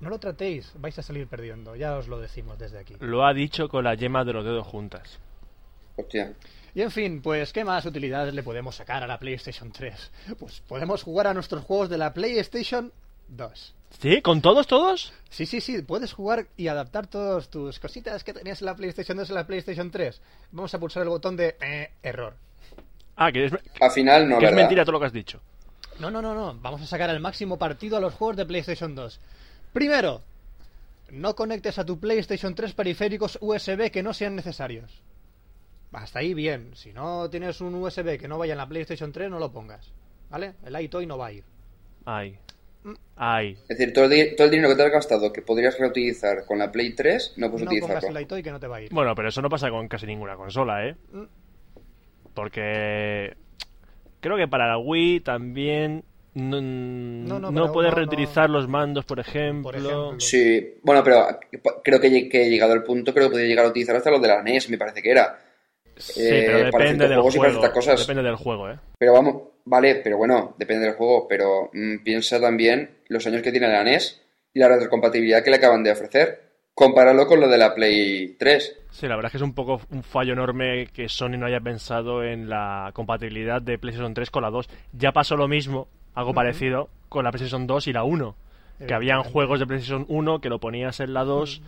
[0.00, 2.94] No lo tratéis, vais a salir perdiendo, ya os lo decimos desde aquí.
[3.00, 5.20] Lo ha dicho con las yemas de los dedos juntas.
[5.98, 6.32] Hostia.
[6.74, 10.10] Y en fin, pues ¿qué más utilidades le podemos sacar a la PlayStation 3?
[10.38, 12.92] Pues podemos jugar a nuestros juegos de la PlayStation
[13.28, 13.74] 2.
[14.00, 14.22] ¿Sí?
[14.22, 15.12] ¿Con todos, todos?
[15.28, 19.16] Sí, sí, sí, puedes jugar y adaptar todas tus cositas que tenías en la PlayStation
[19.18, 20.20] 2 en la PlayStation 3.
[20.52, 22.34] Vamos a pulsar el botón de eh, error.
[23.16, 24.56] Ah, que es, que Al final no, es ¿verdad?
[24.56, 25.40] mentira todo lo que has dicho.
[25.98, 28.94] No, no, no, no, vamos a sacar el máximo partido a los juegos de PlayStation
[28.94, 29.18] 2.
[29.72, 30.22] Primero,
[31.10, 35.02] no conectes a tu PlayStation 3 periféricos USB que no sean necesarios.
[35.92, 36.70] Hasta ahí bien.
[36.74, 39.92] Si no tienes un USB que no vaya en la PlayStation 3, no lo pongas.
[40.30, 40.54] ¿Vale?
[40.64, 41.44] El iToy no va a ir.
[42.04, 42.38] Ay.
[42.84, 42.92] Mm.
[43.16, 43.52] Ay.
[43.68, 46.44] Es decir, todo el, di- todo el dinero que te has gastado que podrías reutilizar
[46.44, 48.18] con la Play 3, no puedes no pongas utilizarlo.
[48.18, 48.92] el iToy que no te va a ir.
[48.92, 50.94] Bueno, pero eso no pasa con casi ninguna consola, ¿eh?
[51.12, 51.22] Mm.
[52.34, 53.36] Porque
[54.20, 59.04] creo que para la Wii también no, no, no, pero puedes no, reutilizar los mandos,
[59.04, 59.70] por ejemplo.
[59.70, 60.20] ejemplo.
[60.20, 61.26] Sí, bueno, pero
[61.82, 64.28] creo que, he llegado al punto, creo que podría llegar a utilizar hasta lo de
[64.28, 65.36] la NES, me parece que era.
[65.98, 67.60] Sí, Eh, pero para depende del juegos y para juego.
[67.62, 68.00] ciertas cosas.
[68.06, 68.76] Depende del juego, ¿eh?
[68.98, 73.50] Pero vamos, vale, pero bueno, depende del juego, pero mm, piensa también los años que
[73.52, 74.22] tiene la NES
[74.54, 76.48] y la retrocompatibilidad que le acaban de ofrecer.
[76.74, 78.80] Compáralo con lo de la Play 3.
[78.90, 81.58] Sí, la verdad es que es un poco un fallo enorme que Sony no haya
[81.60, 84.68] pensado en la compatibilidad de PlayStation 3 con la 2.
[84.92, 88.36] Ya pasó lo mismo, algo parecido, con la PlayStation 2 y la 1.
[88.86, 89.32] Que habían Evidentemente.
[89.32, 91.62] juegos de PlayStation 1 que lo ponías en la 2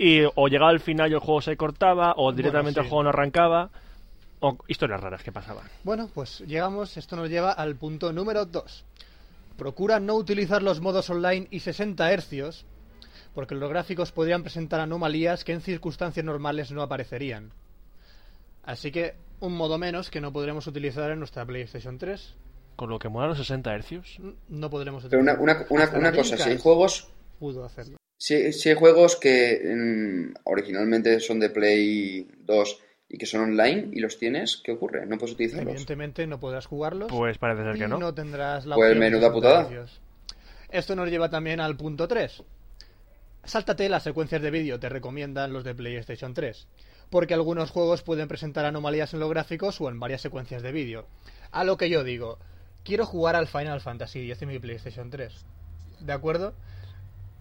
[0.00, 2.84] y o llegaba al final y el juego se cortaba o directamente sí.
[2.84, 3.70] el juego no arrancaba
[4.40, 5.66] o historias raras que pasaban.
[5.84, 8.84] Bueno, pues llegamos, esto nos lleva al punto número 2.
[9.58, 12.64] Procura no utilizar los modos online y 60 hercios,
[13.34, 17.52] porque los gráficos podrían presentar anomalías que en circunstancias normales no aparecerían.
[18.64, 22.36] Así que un modo menos que no podremos utilizar en nuestra PlayStation 3.
[22.74, 24.18] Con lo que molan los 60 hercios.
[24.48, 25.42] No podremos Pero utilizar.
[25.42, 27.10] una, una, una, cosa, si hay juegos,
[27.40, 27.96] Pudo hacerlo.
[28.18, 32.78] si, si hay juegos que mm, originalmente son de Play 2
[33.08, 35.06] y que son online y los tienes, ¿qué ocurre?
[35.06, 35.72] No puedes utilizarlos.
[35.72, 37.10] Evidentemente no podrás jugarlos.
[37.10, 37.98] Pues parece ser y que no.
[37.98, 39.86] no tendrás la Pues menuda 60 putada.
[40.68, 42.44] Esto nos lleva también al punto 3.
[43.42, 46.68] Sáltate las secuencias de vídeo, te recomiendan los de PlayStation 3,
[47.08, 51.06] porque algunos juegos pueden presentar anomalías en los gráficos o en varias secuencias de vídeo.
[51.50, 52.38] A lo que yo digo,
[52.84, 55.46] quiero jugar al Final Fantasy X en mi PlayStation 3.
[56.00, 56.54] ¿De acuerdo?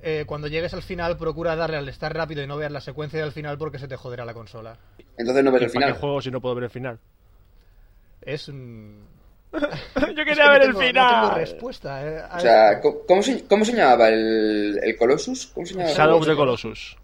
[0.01, 3.21] Eh, cuando llegues al final, procura darle al estar rápido y no veas la secuencia
[3.21, 4.77] del final porque se te joderá la consola.
[5.17, 5.93] Entonces no ves ¿Y el para final.
[5.93, 6.99] qué juego si no puedo ver el final?
[8.21, 9.03] Es un...
[9.51, 11.21] Yo Es que quería no ver el tengo- No final.
[11.21, 12.07] tengo respuesta.
[12.07, 12.81] eh, a O sea, esto.
[12.83, 15.47] ¿cómo, cómo se, cómo se llamaba el, el Colossus?
[15.47, 15.91] ¿Cómo se llamaba?
[15.93, 16.97] Shadow of the Colossus.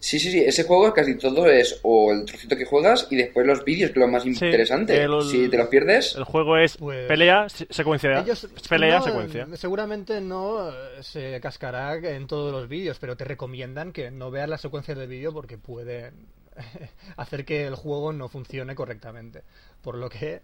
[0.00, 0.38] Sí, sí, sí.
[0.40, 3.98] Ese juego casi todo es o el trocito que juegas y después los vídeos, que
[3.98, 5.02] es lo más interesante.
[5.02, 8.20] el- Si te los pierdes, El juego es Pues- pelea, se- secuencia.
[8.20, 9.48] Ellos pelea, no, secuencia.
[9.56, 10.72] Seguramente no eh,
[11.02, 15.06] se cascará en todos los vídeos, pero te recomiendan que no veas las secuencias de
[15.08, 16.26] vídeo porque pueden
[17.16, 19.42] hacer que el juego no funcione correctamente.
[19.82, 20.42] Por lo que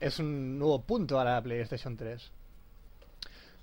[0.00, 2.30] es un nuevo punto a la PlayStation 3.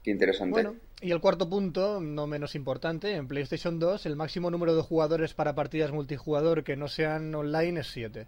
[0.04, 0.52] Qué interesante.
[0.52, 4.82] Bueno, y el cuarto punto, no menos importante, en PlayStation 2 el máximo número de
[4.82, 8.28] jugadores para partidas multijugador que no sean online es 7.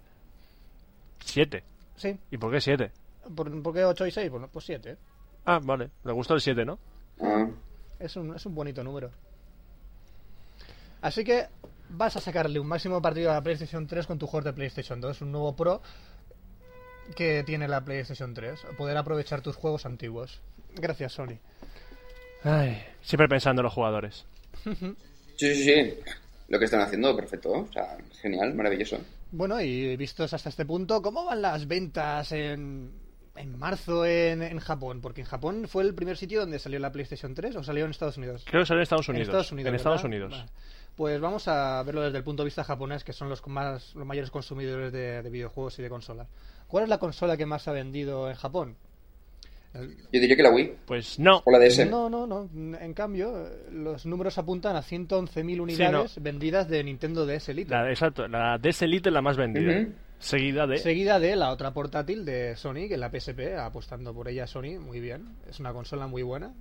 [1.23, 1.63] Siete.
[1.95, 2.91] Sí, ¿Y por qué siete?
[3.35, 4.31] ¿por, por qué 8 y 6?
[4.31, 4.97] Bueno, pues 7.
[5.45, 5.91] Ah, vale.
[6.03, 6.79] Le gustó el 7, ¿no?
[7.21, 7.47] Ah,
[7.99, 9.11] Es un, es un bonito número.
[11.01, 11.47] Así que
[11.89, 15.01] vas a sacarle un máximo partido a la PlayStation 3 con tu juego de PlayStation
[15.01, 15.81] 2, un nuevo Pro
[17.15, 18.59] que tiene la PlayStation 3.
[18.77, 20.41] Poder aprovechar tus juegos antiguos.
[20.75, 21.37] Gracias, Sony.
[22.43, 24.25] Ay, siempre pensando en los jugadores.
[24.63, 25.93] sí, sí, sí.
[26.49, 27.51] Lo que están haciendo, perfecto.
[27.51, 28.99] O sea, genial, maravilloso.
[29.31, 32.91] Bueno, y vistos hasta este punto, ¿cómo van las ventas en,
[33.37, 34.99] en marzo en, en Japón?
[34.99, 37.91] Porque en Japón fue el primer sitio donde salió la PlayStation 3 o salió en
[37.91, 38.43] Estados Unidos.
[38.45, 39.27] Creo que salió en Estados Unidos.
[39.27, 39.67] En Estados Unidos.
[39.67, 39.93] En ¿verdad?
[39.93, 40.31] Estados Unidos.
[40.31, 40.49] Vale.
[40.97, 44.05] Pues vamos a verlo desde el punto de vista japonés, que son los más los
[44.05, 46.27] mayores consumidores de, de videojuegos y de consolas.
[46.67, 48.75] ¿Cuál es la consola que más ha vendido en Japón?
[49.73, 51.41] Yo diría que la Wii Pues no.
[51.45, 51.85] o la DS.
[51.89, 52.49] No, no, no.
[52.77, 57.71] En cambio, los números apuntan a 111.000 unidades vendidas de Nintendo DS Lite.
[57.71, 59.81] La, exacto, la DS Elite es la más vendida.
[59.81, 59.93] Ujú.
[60.19, 60.77] Seguida de.
[60.77, 64.77] Seguida de la otra portátil de Sony, que es la PSP, apostando por ella Sony,
[64.79, 65.29] muy bien.
[65.49, 66.53] Es una consola muy buena.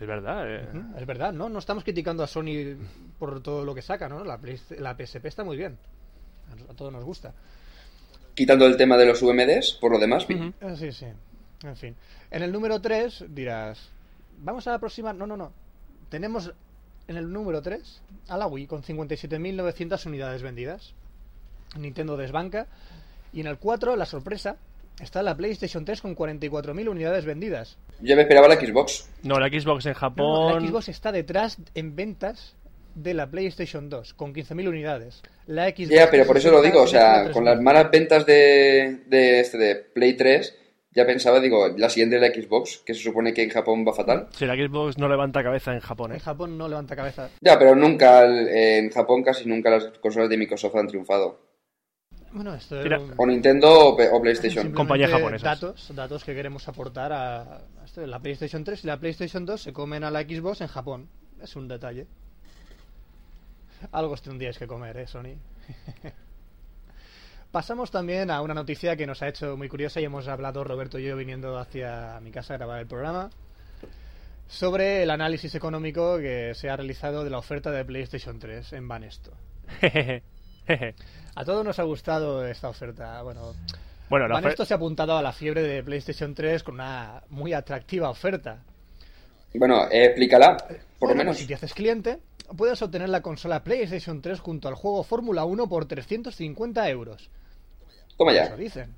[0.00, 0.44] Es verdad.
[0.50, 0.68] eh.
[0.98, 1.48] Es verdad, ¿no?
[1.48, 2.74] No estamos criticando a Sony
[3.18, 4.24] por todo lo que saca, ¿no?
[4.24, 5.76] La, Play- la PSP está muy bien.
[6.70, 7.32] A, todos nos gusta.
[8.34, 10.26] Quitando el tema de los UMDs, por lo demás.
[10.28, 11.06] Eh, Sí, sí.
[11.64, 11.96] En fin.
[12.30, 13.78] En el número 3 dirás,
[14.38, 15.14] vamos a aproximar...
[15.14, 15.52] No, no, no.
[16.08, 16.52] Tenemos
[17.08, 20.94] en el número 3 a la Wii con 57.900 unidades vendidas.
[21.78, 22.66] Nintendo desbanca.
[23.32, 24.56] Y en el 4, la sorpresa,
[25.00, 27.76] está la PlayStation 3 con 44.000 unidades vendidas.
[28.00, 29.08] Yo me esperaba la Xbox.
[29.22, 30.62] No, la Xbox en No, no, Japón.
[30.62, 32.54] la Xbox está detrás en ventas
[32.94, 35.22] de la PlayStation 2 con 15.000 unidades.
[35.46, 37.32] La Xbox Ya, pero por eso lo digo, o sea, 3.000.
[37.32, 40.54] con las malas ventas de, de, este, de Play 3,
[40.96, 43.92] ya pensaba, digo, la siguiente es la Xbox, que se supone que en Japón va
[43.92, 44.28] fatal.
[44.30, 46.20] Si la Xbox no levanta cabeza en Japón, En ¿eh?
[46.20, 47.28] Japón no levanta cabeza.
[47.42, 51.38] Ya, pero nunca, en Japón casi nunca las consolas de Microsoft han triunfado.
[52.32, 54.64] Bueno, esto Mira, O Nintendo o, PlayStation.
[54.64, 55.60] Simplemente Compañías japonesas.
[55.60, 58.06] Datos, datos que queremos aportar a, a esto.
[58.06, 61.08] La PlayStation 3 y la PlayStation 2 se comen a la Xbox en Japón.
[61.42, 62.06] Es un detalle.
[63.92, 65.36] Algo tendríais que comer, ¿eh, Sony?
[67.50, 70.98] Pasamos también a una noticia que nos ha hecho muy curiosa y hemos hablado Roberto
[70.98, 73.30] y yo viniendo hacia mi casa a grabar el programa
[74.48, 78.88] sobre el análisis económico que se ha realizado de la oferta de PlayStation 3 en
[78.88, 79.32] Banesto.
[81.34, 83.22] A todos nos ha gustado esta oferta.
[83.22, 83.54] Bueno,
[84.08, 88.62] Banesto se ha apuntado a la fiebre de PlayStation 3 con una muy atractiva oferta.
[89.58, 91.26] Bueno, eh, explícala, por Bueno, lo menos.
[91.32, 92.18] pues si te haces cliente,
[92.56, 97.30] puedes obtener la consola PlayStation 3 junto al juego Fórmula 1 por 350 euros.
[98.16, 98.56] Toma Eso ya.
[98.56, 98.94] dicen.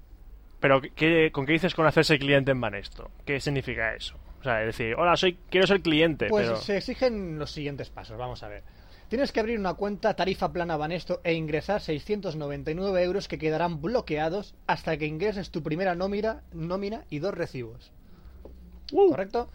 [0.60, 3.10] Pero, ¿qué, ¿con qué dices con hacerse cliente en Banesto?
[3.24, 4.16] ¿Qué significa eso?
[4.40, 6.60] O sea, decir, hola, soy, quiero ser cliente, Pues pero...
[6.60, 8.62] se exigen los siguientes pasos, vamos a ver.
[9.08, 14.54] Tienes que abrir una cuenta tarifa plana Banesto e ingresar 699 euros que quedarán bloqueados
[14.66, 17.90] hasta que ingreses tu primera nómina, nómina y dos recibos.
[18.92, 19.48] Uh, ¿Correcto?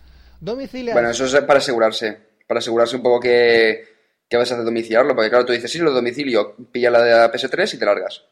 [0.43, 0.93] Domiciliar.
[0.93, 2.17] Bueno, eso es para asegurarse.
[2.45, 3.85] Para asegurarse un poco que,
[4.27, 5.15] que vas a hacer domiciliarlo.
[5.15, 8.25] Porque claro, tú dices, sí, lo domicilio, pilla la de la PS3 y te largas.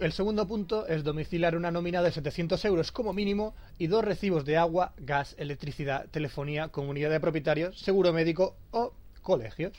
[0.00, 4.46] El segundo punto es domiciliar una nómina de 700 euros como mínimo y dos recibos
[4.46, 9.72] de agua, gas, electricidad, telefonía, comunidad de propietarios, seguro médico o colegios.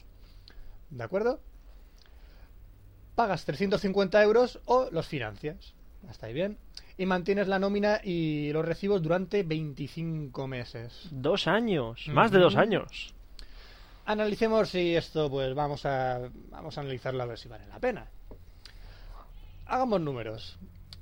[0.92, 1.42] ¿De acuerdo?
[3.16, 5.74] Pagas 350 euros o los financias.
[6.08, 6.60] Hasta ahí bien.
[6.98, 11.10] Y mantienes la nómina y los recibos durante 25 meses.
[11.12, 13.14] Dos años, más de dos años.
[14.06, 18.08] Analicemos si esto, pues vamos a, vamos a analizarlo a ver si vale la pena.
[19.66, 20.58] Hagamos números.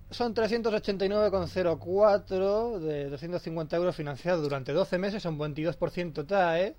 [0.10, 6.76] Son 389,04 de 250 euros financiados durante 12 meses, un 22% TAE.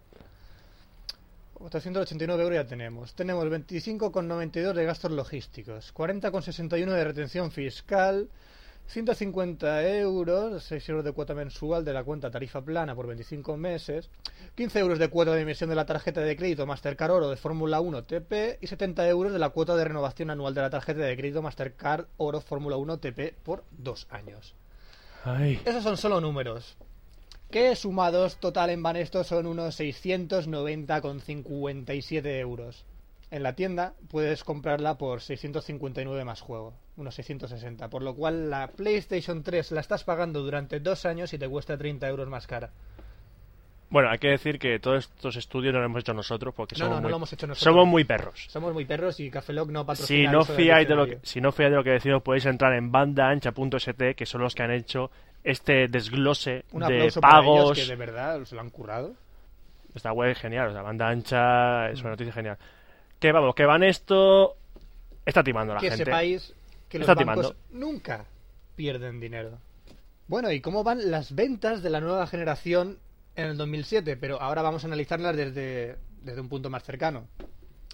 [1.68, 3.14] 389 euros ya tenemos.
[3.14, 8.28] Tenemos 25,92 de gastos logísticos, 40,61 de retención fiscal,
[8.86, 14.10] 150 euros, 6 euros de cuota mensual de la cuenta tarifa plana por 25 meses,
[14.54, 17.80] 15 euros de cuota de emisión de la tarjeta de crédito Mastercard Oro de Fórmula
[17.80, 21.16] 1 TP y 70 euros de la cuota de renovación anual de la tarjeta de
[21.16, 24.54] crédito Mastercard Oro Fórmula 1 TP por dos años.
[25.24, 26.76] Ay, Esos son solo números.
[27.50, 32.84] Que sumados total en Banesto son unos 690,57 euros.
[33.34, 37.90] En la tienda puedes comprarla por 659 más juego, unos 660.
[37.90, 41.76] Por lo cual la PlayStation 3 la estás pagando durante dos años y te cuesta
[41.76, 42.70] 30 euros más cara.
[43.90, 46.84] Bueno, hay que decir que todos estos estudios no los hemos hecho nosotros porque No,
[46.84, 47.74] somos, no, no muy, lo hemos hecho nosotros.
[47.74, 48.46] somos muy perros.
[48.50, 51.04] Somos muy perros y Café Lock no Si patrocina no, uso del fiáis de lo
[51.04, 51.28] que, diccionario.
[51.32, 54.62] si no fiáis de lo que decimos, podéis entrar en bandaancha.st, que son los que
[54.62, 55.10] han hecho
[55.42, 57.78] este desglose Un de aplauso para ellos pagos.
[57.80, 59.14] que de verdad se lo han currado.
[59.92, 62.58] Esta web es genial, o sea, banda ancha es una noticia genial.
[63.24, 64.54] Que vamos, que van esto
[65.24, 66.04] está timando a la que gente.
[66.04, 66.52] sepáis
[66.90, 67.56] que los Está bancos timando.
[67.86, 68.26] nunca
[68.76, 69.56] pierden dinero.
[70.28, 72.98] Bueno, ¿y cómo van las ventas de la nueva generación
[73.34, 74.18] en el 2007?
[74.18, 77.26] Pero ahora vamos a analizarlas desde, desde un punto más cercano.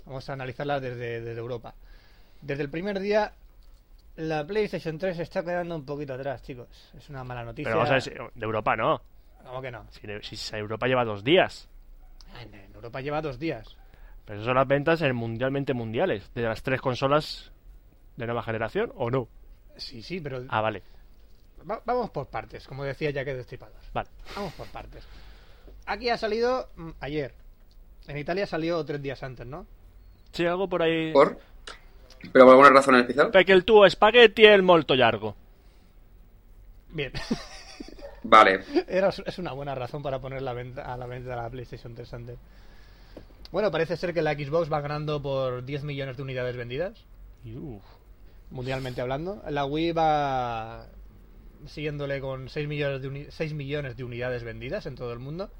[0.04, 1.76] Vamos a analizarlas desde, desde Europa.
[2.42, 3.32] Desde el primer día,
[4.16, 6.66] la PlayStation 3 se está quedando un poquito atrás, chicos.
[6.98, 7.66] Es una mala noticia.
[7.68, 9.00] Pero vamos a ver, si- de Europa no.
[9.44, 9.86] ¿Cómo que no?
[10.22, 11.68] Si, si Europa lleva dos días.
[12.42, 13.76] En, en Europa lleva dos días.
[14.30, 16.32] Pero eso son las ventas en mundialmente mundiales.
[16.34, 17.50] De las tres consolas
[18.16, 19.26] de nueva generación, ¿o no?
[19.76, 20.84] Sí, sí, pero Ah, vale.
[21.68, 23.90] va- vamos por partes, como decía Jack Destripados.
[23.92, 24.08] Vale.
[24.36, 25.04] Vamos por partes.
[25.86, 27.34] Aquí ha salido mm, ayer.
[28.06, 29.66] En Italia salió tres días antes, ¿no?
[30.30, 31.12] Sí, algo por ahí.
[31.12, 31.36] ¿Por?
[32.32, 33.32] ¿Pero por alguna razón en especial?
[33.32, 35.34] Perché il tuo spaghetti è molto largo.
[36.90, 37.10] Bien.
[38.22, 38.64] Vale.
[38.86, 42.14] Era, es una buena razón para poner la venta, a la venta la PlayStation 3
[42.14, 42.38] antes.
[43.53, 47.05] Bueno, parece ser que la Xbox va ganando por 10 millones de unidades vendidas,
[47.44, 47.82] Y, uf,
[48.51, 49.42] mundialmente hablando.
[49.48, 50.86] La Wii va
[51.66, 55.51] siguiéndole con 6 millones de, uni- 6 millones de unidades vendidas en todo el mundo.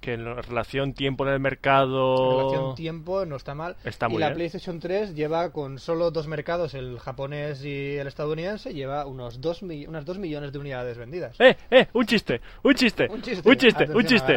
[0.00, 2.38] que en relación tiempo En mercado.
[2.38, 3.74] relación tiempo no está mal.
[3.82, 4.36] Está y muy la bien.
[4.36, 9.62] PlayStation 3 lleva con solo dos mercados, el japonés y el estadounidense, lleva unos 2
[9.62, 11.34] unas 2 millones de unidades vendidas.
[11.40, 11.88] ¡Eh, eh!
[11.94, 13.48] Un chiste, un chiste, Un chiste.
[13.48, 14.32] un chiste, Atención, un chiste.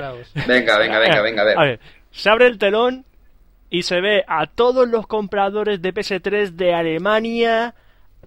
[0.48, 1.58] Venga, venga, venga, venga, a ver.
[1.60, 1.80] A ver,
[2.12, 3.06] se abre el telón
[3.70, 7.74] y se ve a todos los compradores de PS3 de Alemania,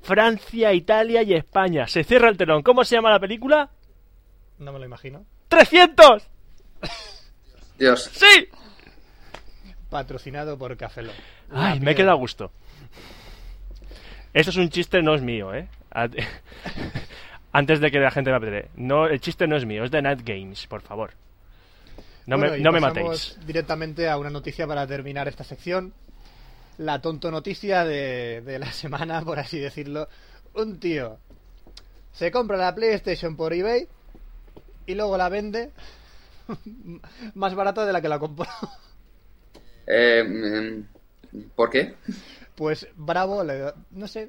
[0.02, 1.86] Francia, Italia y España.
[1.86, 2.62] Se cierra el telón.
[2.62, 3.70] ¿Cómo se llama la película?
[4.58, 5.24] No me lo imagino.
[5.50, 6.22] ¡300!
[7.78, 8.10] Dios.
[8.12, 8.48] ¡Sí!
[9.90, 11.14] Patrocinado por Café Lock.
[11.52, 12.50] Ay, me quedado a gusto.
[14.32, 15.68] Esto es un chiste, no es mío, ¿eh?
[17.52, 18.70] Antes de que la gente me apetece.
[18.76, 21.12] No, el chiste no es mío, es de Night Games, por favor.
[22.26, 23.38] No Bueno, me, y no me matéis.
[23.46, 25.92] directamente a una noticia para terminar esta sección.
[26.78, 30.08] La tonto noticia de, de la semana, por así decirlo.
[30.54, 31.18] Un tío
[32.12, 33.88] se compra la PlayStation por eBay
[34.86, 35.72] y luego la vende
[37.34, 38.46] más barata de la que la compró.
[39.86, 41.94] Eh, mm, ¿Por qué?
[42.54, 44.28] Pues bravo, le- no sé,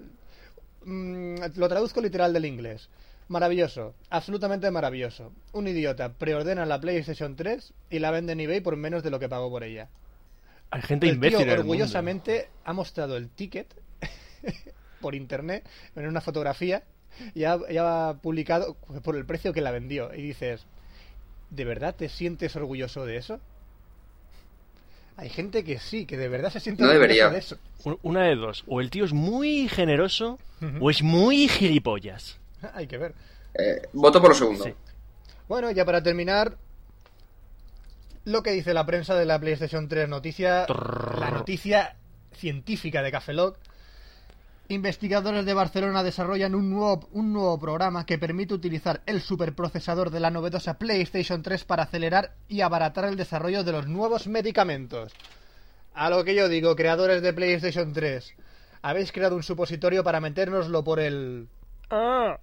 [0.85, 2.89] mm, lo traduzco literal del inglés.
[3.27, 5.31] Maravilloso, absolutamente maravilloso.
[5.53, 9.19] Un idiota preordena la PlayStation 3 y la vende en eBay por menos de lo
[9.19, 9.89] que pagó por ella.
[10.69, 11.37] Hay gente El imbécil.
[11.39, 11.71] tío en el mundo.
[11.71, 13.73] orgullosamente ha mostrado el ticket
[15.01, 16.83] por internet en una fotografía
[17.33, 20.13] y ha, y ha publicado por el precio que la vendió.
[20.13, 20.65] Y dices,
[21.49, 23.39] ¿de verdad te sientes orgulloso de eso?
[25.17, 27.29] Hay gente que sí, que de verdad se siente No orgulloso debería.
[27.29, 27.57] de eso.
[27.85, 28.63] Un- Una de dos.
[28.67, 30.37] O el tío es muy generoso
[30.79, 32.39] o es muy gilipollas.
[32.73, 33.13] Hay que ver.
[33.53, 34.63] Eh, voto por lo segundo.
[34.63, 34.73] Sí.
[35.47, 36.57] Bueno, ya para terminar,
[38.25, 41.95] lo que dice la prensa de la PlayStation 3 noticia, la noticia
[42.33, 43.55] científica de Cafelog.
[44.67, 50.19] Investigadores de Barcelona desarrollan un nuevo, un nuevo programa que permite utilizar el superprocesador de
[50.19, 55.13] la novedosa PlayStation 3 para acelerar y abaratar el desarrollo de los nuevos medicamentos.
[55.93, 58.33] A lo que yo digo, creadores de PlayStation 3,
[58.81, 61.47] habéis creado un supositorio para metérnoslo por el...
[61.91, 62.39] Ah.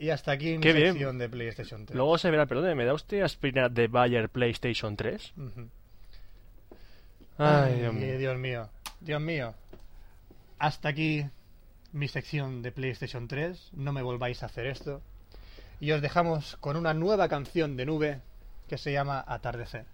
[0.00, 0.88] Y hasta aquí mi Qué bien.
[0.94, 1.94] sección de PlayStation 3.
[1.94, 5.34] Luego se verá, perdón, ¿me da usted aspirina de Bayer PlayStation 3?
[5.36, 5.68] Ujú.
[7.36, 8.18] Ay, Ay, Dios mío.
[8.18, 8.68] Dios mío.
[9.00, 9.54] Dios mío.
[10.58, 11.26] Hasta aquí
[11.92, 13.70] mi sección de PlayStation 3.
[13.74, 15.02] No me volváis a hacer esto.
[15.80, 18.20] Y os dejamos con una nueva canción de nube
[18.68, 19.84] que se llama Atardecer.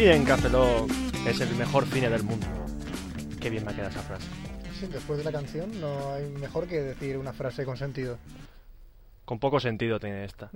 [0.00, 0.90] Cine en Café Lock
[1.26, 2.46] es el mejor cine del mundo.
[3.38, 4.26] Qué bien me queda esa frase.
[4.72, 8.16] Sí, después de la canción no hay mejor que decir una frase con sentido.
[9.26, 10.48] Con poco sentido tiene esta.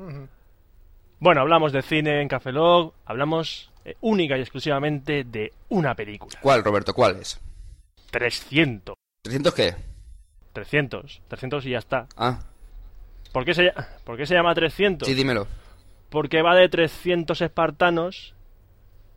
[1.21, 6.39] Bueno, hablamos de cine en Café Lock, hablamos eh, única y exclusivamente de una película.
[6.41, 6.95] ¿Cuál, Roberto?
[6.95, 7.39] ¿Cuál es?
[8.13, 8.97] 300.
[9.27, 9.75] ¿300 qué?
[10.55, 11.21] 300.
[11.29, 12.07] 300 y ya está.
[12.17, 12.41] Ah,
[13.31, 13.75] ¿Por qué se,
[14.05, 15.07] ¿por qué se llama 300?
[15.07, 15.47] sí, dímelo.
[16.09, 18.35] Porque va de 300 espartanos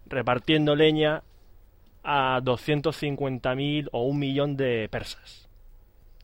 [0.10, 1.24] repartiendo leña
[2.04, 5.48] a 250.000 o un millón de persas.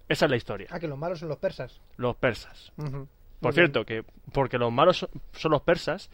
[0.08, 0.68] Esa es la historia.
[0.72, 1.80] Ah, que los malos son los persas.
[1.98, 2.72] Los persas.
[2.76, 3.08] Por
[3.42, 6.10] Muy cierto, que porque los malos son, son los persas,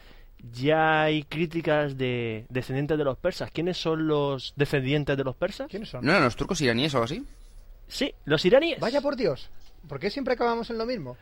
[0.52, 3.52] ya hay críticas de descendientes de los persas.
[3.52, 5.68] ¿Quiénes son los descendientes de los persas?
[5.70, 6.06] ¿Quiénes son?
[6.06, 7.26] ¿No eran los turcos iraníes o algo así?
[7.88, 8.80] Sí, los iraníes.
[8.80, 9.50] Vaya por Dios.
[9.88, 11.18] ¿Por qué siempre acabamos en lo mismo?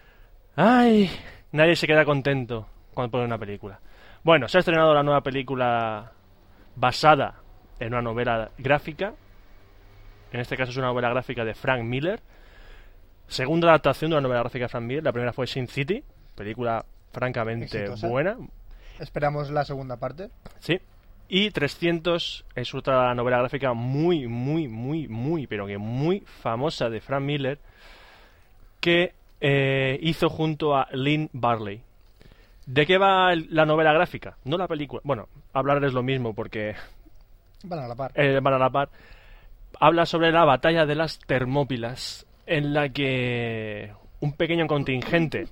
[0.55, 1.09] Ay,
[1.51, 3.79] nadie se queda contento cuando pone una película.
[4.23, 6.11] Bueno, se ha estrenado la nueva película
[6.77, 7.35] basada
[7.79, 9.13] en una novela gráfica.
[10.31, 12.21] En este caso es una novela gráfica de Frank Miller.
[13.27, 15.03] Segunda adaptación de una novela gráfica de Frank Miller.
[15.03, 16.03] La primera fue Sin City,
[16.35, 18.07] película francamente Exitosa.
[18.07, 18.37] buena.
[18.99, 20.29] Esperamos la segunda parte.
[20.59, 20.79] Sí.
[21.29, 27.01] Y 300 es otra novela gráfica muy, muy, muy, muy, pero que muy famosa de
[27.01, 27.59] Frank Miller
[28.79, 31.81] que eh, hizo junto a Lynn Barley.
[32.67, 34.37] ¿De qué va el- la novela gráfica?
[34.43, 35.01] No la película.
[35.03, 36.75] Bueno, hablar es lo mismo porque
[37.63, 38.11] Van a la par.
[38.13, 38.89] eh, van a la par.
[39.79, 45.47] Habla sobre la batalla de las Termópilas, en la que un pequeño contingente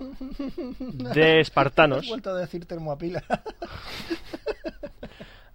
[0.90, 2.08] de espartanos.
[2.08, 3.24] vuelto a decir termoapila.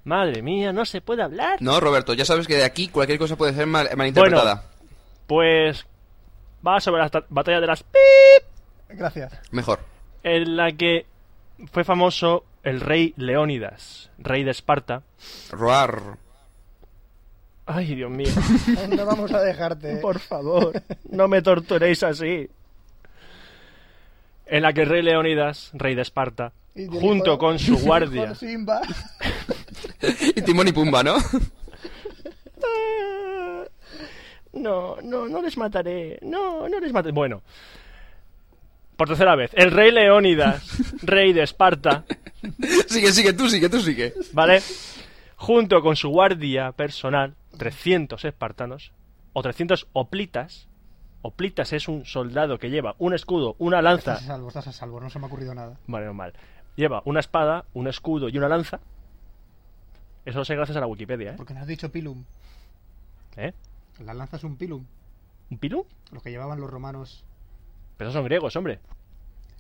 [0.04, 1.60] Madre mía, no se puede hablar.
[1.60, 4.64] No, Roberto, ya sabes que de aquí cualquier cosa puede ser mal, malinterpretada.
[5.26, 5.86] Pues
[6.66, 7.98] va sobre la ta- batalla de las pi,
[8.88, 9.38] Gracias.
[9.52, 9.80] Mejor.
[10.22, 11.04] en la que
[11.72, 15.02] fue famoso el rey Leónidas, rey de Esparta.
[15.50, 16.18] Roar.
[17.66, 18.28] Ay, Dios mío,
[18.96, 19.96] No vamos a dejarte.
[19.98, 22.48] por favor, no me torturéis así.
[24.46, 28.80] En la que el rey Leónidas, rey de Esparta, junto hijo- con su guardia, Simba.
[30.36, 31.16] Y Timón y Pumba, ¿no?
[34.52, 36.18] No, no, no les mataré.
[36.22, 37.12] No, no les mataré.
[37.12, 37.42] Bueno.
[39.00, 39.50] Por tercera vez.
[39.54, 40.62] El rey Leónidas,
[41.00, 42.04] rey de Esparta,
[42.86, 44.12] sigue, sigue, tú sigue, tú sigue.
[44.34, 44.60] ¿vale?
[45.36, 48.92] Junto con su guardia personal, 300 espartanos,
[49.32, 50.68] o 300 oplitas.
[51.22, 54.12] Oplitas es un soldado que lleva un escudo, una lanza.
[54.12, 55.00] Estás a salvo, estás a salvo.
[55.00, 55.78] No se me ha ocurrido nada.
[55.86, 56.34] Vale, no mal.
[56.76, 58.80] Lleva una espada, un escudo y una lanza.
[60.26, 61.36] Eso lo sé gracias a la Wikipedia, ¿eh?
[61.38, 62.22] ¿Por qué no has dicho pilum?
[63.38, 63.54] ¿Eh?
[64.04, 64.84] La lanza es un pilum.
[65.50, 65.86] ¿Un pilú?
[66.12, 67.24] Lo que llevaban los romanos.
[68.00, 68.78] Pero son griegos, hombre.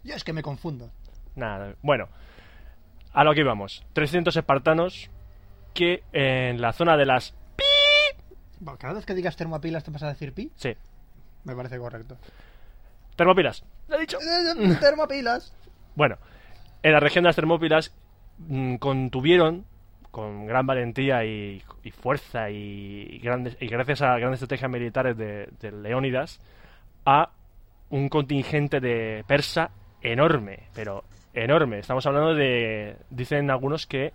[0.02, 0.90] Yo es que me confundo.
[1.36, 2.08] Nada, bueno,
[3.12, 3.84] a lo que íbamos.
[3.92, 5.10] 300 espartanos
[5.74, 7.34] que en la zona de las...
[8.58, 10.50] Bueno, Cada vez que digas termoapilas te vas a decir pi.
[10.56, 10.74] Sí,
[11.44, 12.16] Me parece correcto.
[13.14, 13.62] Termópilas.
[13.88, 14.16] ¿Lo he dicho?
[14.80, 15.52] Termopilas.
[15.94, 16.16] Bueno,
[16.82, 17.92] en la región de las Termópilas
[18.38, 19.66] mm, contuvieron
[20.10, 25.50] con gran valentía y, y fuerza y, grandes, y gracias a grandes estrategias militares de,
[25.60, 26.40] de Leónidas
[27.04, 27.32] a
[27.90, 29.70] un contingente de persa
[30.02, 31.78] enorme, pero enorme.
[31.80, 34.12] Estamos hablando de, dicen algunos que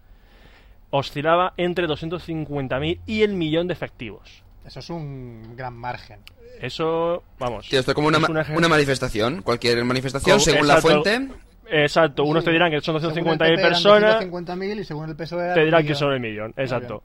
[0.89, 4.43] oscilaba entre 250.000 y el millón de efectivos.
[4.65, 6.19] Eso es un gran margen.
[6.61, 7.67] Eso, vamos.
[7.69, 9.41] Tío, esto es como una, es ma- un eje- una manifestación.
[9.41, 11.03] Cualquier manifestación, Como- según la exacto.
[11.03, 11.34] fuente.
[11.69, 12.45] Exacto, unos Sí.
[12.45, 14.15] te dirán que son Según el 250.000 PP eran personas.
[14.21, 17.03] 250.000 y según el PSOE te eran dirán que son el millón, exacto.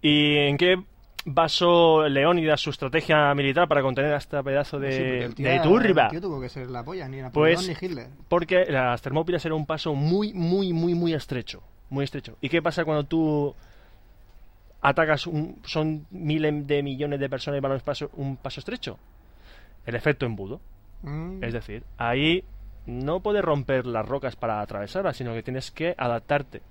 [0.00, 0.76] ¿Y en qué
[1.24, 5.46] basó Leónidas su estrategia militar para contener a este pedazo de, Sí, porque el tío
[5.48, 6.02] de era- turba?
[6.04, 8.08] el tío tuvo que ser la polla, ni Napoleón Pues- ni Hitler.
[8.28, 11.62] Porque las Termópilas era un paso muy, muy, muy, muy estrecho.
[11.90, 12.36] Muy estrecho.
[12.40, 13.54] ¿Y qué pasa cuando tú
[14.80, 18.60] atacas un, son miles de millones de personas y van a un paso, un paso
[18.60, 18.98] estrecho?
[19.86, 20.60] El efecto embudo.
[21.02, 22.44] Mm, Es decir, ahí
[22.86, 26.62] no puedes romper las rocas para atravesarlas, sino que tienes que adaptarte.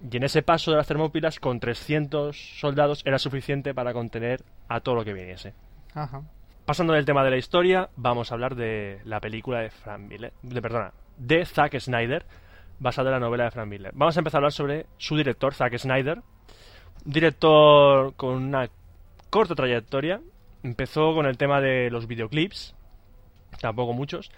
[0.00, 4.80] Y en ese paso de las Termópilas, con 300 soldados, era suficiente para contener a
[4.80, 5.54] todo lo que viniese.
[5.94, 6.22] Ajá.
[6.66, 10.32] Pasando del tema de la historia, vamos a hablar de la película de Frank Miller,
[10.42, 12.26] de, perdona, de Zack Snyder,
[12.80, 13.92] basada en la novela de Frank Miller.
[13.94, 16.18] Vamos a empezar a hablar sobre su director, Zack Snyder,
[17.04, 18.68] un director con una
[19.30, 20.20] corta trayectoria.
[20.62, 22.74] Empezó con el tema de los videoclips,
[23.60, 24.32] tampoco muchos,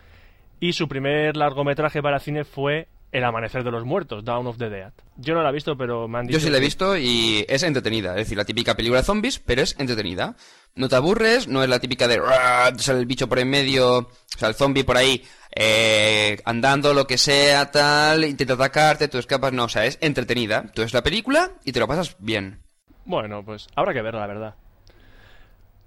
[0.61, 4.69] y su primer largometraje para cine fue El Amanecer de los Muertos, Dawn of the
[4.69, 4.93] Dead.
[5.17, 6.39] Yo no la he visto, pero me han dicho...
[6.39, 8.11] Yo sí la he visto y es entretenida.
[8.11, 10.37] Es decir, la típica película de zombies, pero es entretenida.
[10.75, 12.21] No te aburres, no es la típica de...
[12.77, 15.23] Sale el bicho por en medio, o sea, el zombie por ahí
[15.61, 19.53] eh, andando, lo que sea, tal, intenta atacarte, tú escapas.
[19.53, 20.71] No, o sea, es entretenida.
[20.75, 22.61] Tú ves la película y te lo pasas bien.
[23.05, 24.55] Bueno, pues habrá que verla, la verdad.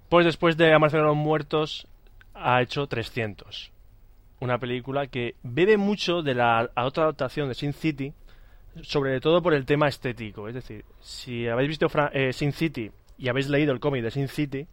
[0.08, 1.86] Pues después de Amanecer de los Muertos
[2.34, 3.72] ha hecho 300.
[4.42, 8.12] Una película que bebe mucho de la a otra adaptación de Sin City,
[8.82, 10.48] sobre todo por el tema estético.
[10.48, 14.10] Es decir, si habéis visto Fra- eh, Sin City y habéis leído el cómic de
[14.10, 14.66] Sin City,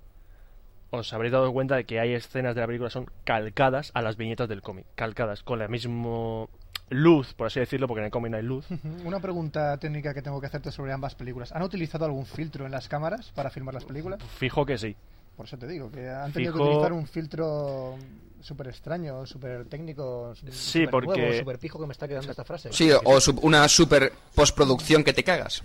[0.89, 4.01] os habréis dado cuenta de que hay escenas de la película que son calcadas a
[4.01, 4.85] las viñetas del cómic.
[4.95, 6.47] Calcadas, con la misma
[6.89, 8.65] luz, por así decirlo, porque en el cómic no hay luz.
[9.05, 11.51] Una pregunta técnica que tengo que hacerte sobre ambas películas.
[11.51, 14.23] ¿Han utilizado algún filtro en las cámaras para filmar las películas?
[14.39, 14.95] Fijo que sí.
[15.37, 17.95] Por eso te digo, que han tenido Fijo- que utilizar un filtro
[18.41, 22.71] súper extraño, súper técnico, Sí, porque- súper pijo que me está quedando esta frase.
[22.71, 25.63] Sí, o su- una super postproducción que te cagas.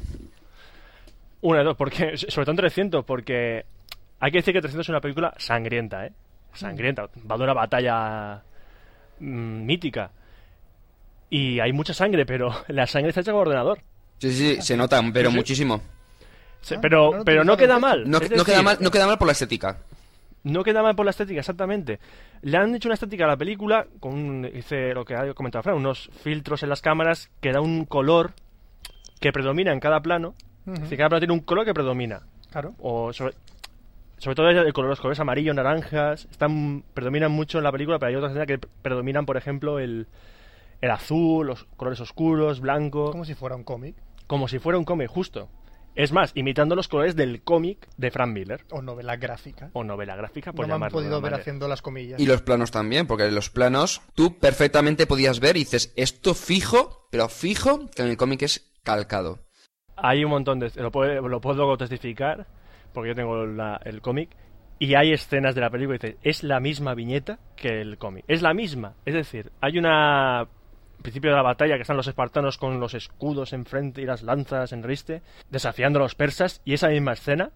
[1.41, 3.64] Una de dos, porque, sobre todo en 300, porque
[4.20, 6.12] hay que decir que 300 es una película sangrienta, ¿eh?
[6.55, 8.43] Sangrienta, va de una batalla
[9.18, 10.11] mm, mítica.
[11.31, 13.79] Y hay mucha sangre, pero la sangre está hecha con ordenador.
[14.18, 15.37] Sí, sí, sí, se nota, pero Sí, sí.
[15.39, 15.83] muchísimo.
[16.61, 18.09] Se- Ah, pero, no pero queda mal.
[18.09, 19.77] No, queda mal, no queda mal por la estética.
[20.45, 21.99] No queda mal por la estética, exactamente.
[22.42, 25.76] Le han hecho una estética a la película con, dice lo que ha comentado Fran,
[25.76, 28.32] unos filtros en las cámaras que da un color
[29.20, 30.34] que predomina en cada plano.
[30.66, 30.74] Ujú.
[30.74, 32.22] Es decir, cada plano tiene un color que predomina.
[32.51, 32.72] Claro.
[32.78, 33.34] o sobre,
[34.18, 38.11] sobre todo el color, los colores amarillos, naranjas, están predominan mucho en la película, pero
[38.11, 40.07] hay otras escenas que predominan, por ejemplo, el,
[40.80, 44.84] el azul, los colores oscuros, blanco, Como si fuera un cómic como si fuera un
[44.84, 45.49] cómic justo.
[45.95, 49.70] Es más, imitando los colores del cómic de Frank Miller o novela gráfica.
[49.74, 52.20] o novela gráfica, No por me han podido ver haciendo las comillas.
[52.20, 57.07] Y los planos también, porque los planos tú perfectamente podías ver y dices, esto fijo,
[57.11, 59.38] pero fijo que en el cómic es calcado.
[59.97, 60.72] Hay un montón de...
[60.74, 62.47] Lo puedo, lo puedo testificar,
[62.92, 64.30] porque yo tengo la- el cómic,
[64.80, 68.24] y hay escenas de la película que dices, es la misma viñeta que el cómic.
[68.26, 68.95] Es la misma.
[69.05, 70.49] Es decir, hay una...
[71.03, 74.72] principio de la batalla que están los espartanos con los escudos enfrente y las lanzas
[74.72, 77.51] en riste, desafiando a los persas, y esa misma escena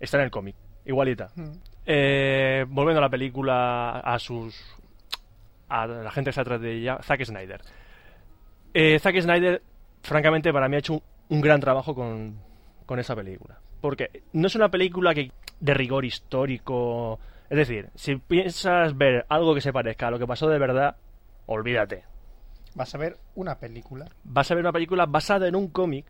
[0.00, 0.56] está en el cómic.
[0.84, 1.30] Igualita.
[1.34, 1.52] Mm.
[1.86, 4.56] Eh, volviendo a la película, a sus.
[5.68, 7.60] a la gente que está atrás de ella, Zack Snyder.
[8.74, 9.62] Eh, Zack Snyder,
[10.02, 12.38] francamente, para mí ha hecho un, un gran trabajo con,
[12.84, 13.58] con esa película.
[13.80, 17.18] Porque no es una película que de rigor histórico.
[17.48, 20.96] Es decir, si piensas ver algo que se parezca a lo que pasó de verdad,
[21.46, 22.04] olvídate.
[22.76, 24.06] Vas a ver una película.
[24.22, 26.04] Vas a ver una película basada en un cómic.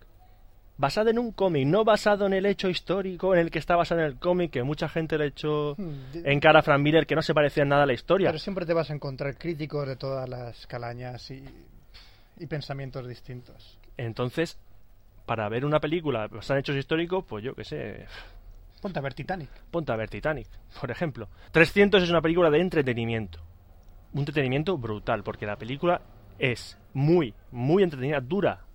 [0.78, 4.02] Basada en un cómic, no basado en el hecho histórico en el que está basado
[4.02, 5.94] en el cómic, que mucha gente le echó Mm,
[6.24, 8.28] en cara a Frank Miller que no se parecía en nada a la historia.
[8.28, 11.42] Pero siempre te vas a encontrar críticos de todas las calañas y,
[12.38, 13.78] y pensamientos distintos.
[13.96, 14.58] Entonces,
[15.24, 18.04] para ver una película basada en hechos históricos, pues yo qué sé,
[18.82, 19.48] Ponte a ver Titanic.
[19.70, 20.48] ponte a ver Titanic,
[20.78, 21.28] por ejemplo.
[21.52, 23.40] 300 es una película de entretenimiento.
[24.12, 26.02] Un entretenimiento brutal, porque la película
[26.38, 28.66] es muy, muy entretenida, dura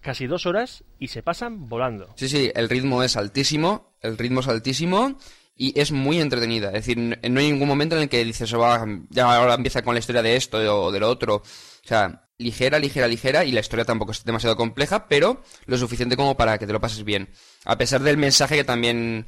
[0.00, 2.08] casi dos horas y se pasan volando.
[2.14, 5.18] Sí, sí, el ritmo es altísimo, el ritmo es altísimo
[5.56, 6.68] y es muy entretenida.
[6.68, 9.94] Es decir, no hay ningún momento en el que dices, "Oh, ya ahora empieza con
[9.94, 11.36] la historia de esto o de lo otro.
[11.36, 11.42] O
[11.88, 16.36] sea, ligera, ligera, ligera y la historia tampoco es demasiado compleja, pero lo suficiente como
[16.36, 17.30] para que te lo pases bien.
[17.64, 19.26] A pesar del mensaje que también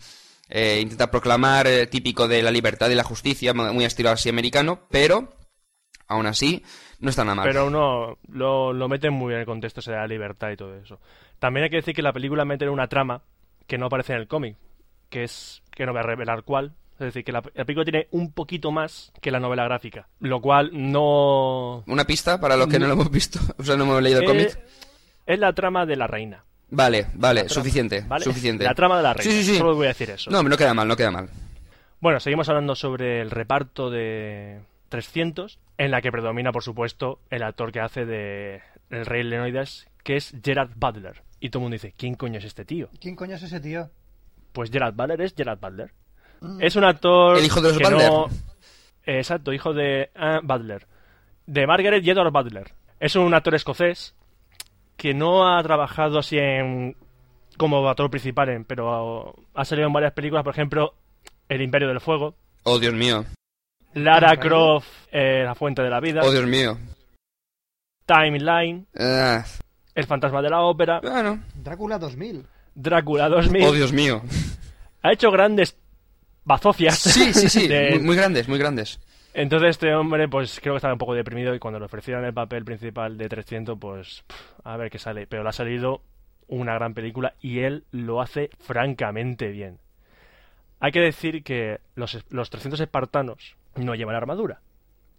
[0.49, 4.87] eh, intenta proclamar, eh, típico de la libertad y la justicia, muy estilo así americano,
[4.91, 5.38] pero
[6.09, 6.63] aún así
[7.01, 7.47] no está nada mal.
[7.47, 10.57] Pero uno lo, lo mete muy bien en el contexto ese de la libertad y
[10.57, 10.99] todo eso.
[11.39, 13.23] También hay que decir que la película mete una trama
[13.67, 14.57] que no aparece en el cómic,
[15.09, 16.73] que es que no voy a revelar cuál.
[16.95, 20.41] Es decir, que la, la película tiene un poquito más que la novela gráfica, lo
[20.41, 21.85] cual no...
[21.87, 24.25] Una pista para los que no lo hemos visto, o sea, no hemos leído el
[24.25, 24.59] Eh, cómic.
[25.25, 26.43] es la trama de la reina.
[26.71, 28.25] Vale, vale, suficiente, ¿vale?
[28.25, 28.65] suficiente.
[28.65, 29.31] La trama de la reina.
[29.33, 29.59] Sí, sí, sí.
[29.59, 30.29] Solo voy a decir eso.
[30.31, 31.31] No, no queda mal, no queda mal.
[32.01, 34.59] Bueno, seguimos hablando sobre el reparto de
[34.89, 39.87] 300, en la que predomina, por supuesto, el actor que hace de el rey Leonidas,
[40.03, 41.23] que es Gerard Butler.
[41.41, 42.89] Y todo el mundo dice, ¿quién coño es este tío?
[43.01, 43.91] ¿Quién coño es ese tío?
[44.53, 45.93] Pues Gerard Butler es Gerard Butler.
[46.61, 47.35] Es un actor...
[47.35, 47.39] Mm.
[47.39, 48.11] El hijo de los que Butler.
[48.11, 48.27] no-
[49.05, 50.87] Exacto, hijo de ah, Butler.
[51.47, 52.73] De Margaret y Edward Butler.
[53.01, 54.15] Es un actor escocés
[54.97, 56.97] que no ha trabajado así en
[57.57, 60.95] como actor principal, en- pero ha salido en varias películas, por ejemplo,
[61.49, 62.35] El Imperio del Fuego,
[62.65, 63.25] Oh, Dios mío.
[63.95, 64.37] Lara.
[64.37, 66.77] Croft, eh, La Fuente de la Vida, Oh, Dios mío.
[68.07, 69.45] Timeline, Ah,
[69.95, 71.41] El Fantasma de la Ópera, bueno.
[71.55, 72.45] Drácula 2000.
[72.75, 73.65] Drácula 2000.
[73.65, 74.23] Oh, Dios mío.
[75.03, 75.77] Ha hecho grandes
[76.45, 76.99] bazofias.
[76.99, 77.69] Sí, sí, sí.
[77.69, 79.01] de- Muy, muy grandes, muy grandes.
[79.35, 82.33] Entonces este hombre, pues creo que estaba un poco deprimido y cuando le ofrecieron el
[82.33, 85.27] papel principal de 300, pues pff, a ver qué sale.
[85.27, 86.01] Pero le ha salido
[86.49, 89.79] una gran película y él lo hace francamente bien.
[90.81, 94.61] Hay que decir que los, los 300 espartanos no llevan armadura.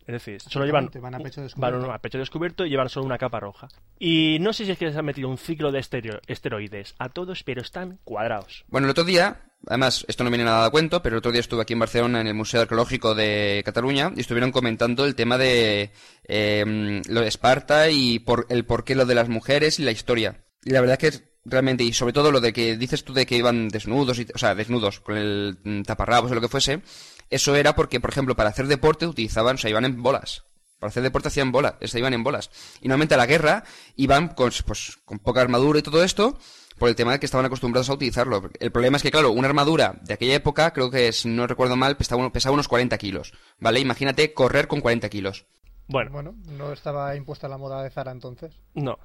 [0.07, 1.91] Es decir, solo llevan, van a pecho van descubierto.
[1.91, 3.68] a pecho descubierto y llevan solo una capa roja.
[3.99, 7.10] Y no sé si es que les han metido un ciclo de estereo- esteroides a
[7.10, 8.66] todos, pero están cuadrados.
[8.70, 11.41] Bueno, el otro día, además, esto no viene nada a cuento, pero el otro día
[11.41, 15.38] estuve aquí en Barcelona en el Museo Arqueológico de Cataluña y estuvieron comentando el tema
[15.38, 15.91] de
[16.28, 19.91] eh, lo de Esparta y por, el por qué lo de las mujeres y la
[19.91, 20.43] historia.
[20.66, 23.28] Y la verdad es que realmente, y sobre todo lo de que dices tú de
[23.28, 26.82] que iban desnudos, y, o sea, desnudos, con el mm, taparrabos o lo que fuese,
[27.30, 30.43] eso era porque, por ejemplo, para hacer deporte utilizaban, o sea, iban en bolas.
[30.80, 32.49] Para hacer deporte hacían bolas, se iban en bolas.
[32.82, 33.63] Y normalmente a la guerra
[33.95, 36.38] iban con, pues, con poca armadura y todo esto,
[36.77, 38.49] por el tema de que estaban acostumbrados a utilizarlo.
[38.59, 41.75] El problema es que, claro, una armadura de aquella época, creo que si no recuerdo
[41.75, 43.34] mal, pesaba, pesaba unos 40 kilos.
[43.59, 43.82] ¿Vale?
[43.82, 45.45] Imagínate correr con 40 kilos.
[45.88, 48.53] Bueno, Bueno, no estaba impuesta la moda de Zara entonces.
[48.75, 48.97] no.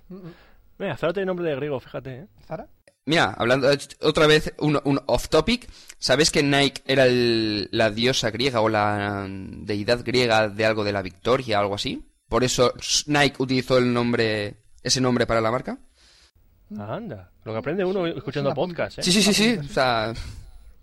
[0.78, 2.26] Mira, Zara tiene nombre de griego, fíjate, ¿eh?
[2.46, 2.66] ¿Zara?
[3.06, 7.90] Mira, hablando eh, otra vez, un, un off topic, ¿sabes que Nike era el- la
[7.90, 12.04] diosa griega o la mm, deidad griega de algo de la victoria, algo así?
[12.28, 12.72] Por eso
[13.06, 15.78] Nike utilizó el nombre, ese nombre para la marca.
[16.78, 19.02] Anda, lo que aprende uno escuchando podcast, ¿eh?
[19.02, 19.58] Sí, sí, sí, sí.
[19.58, 20.12] O sea,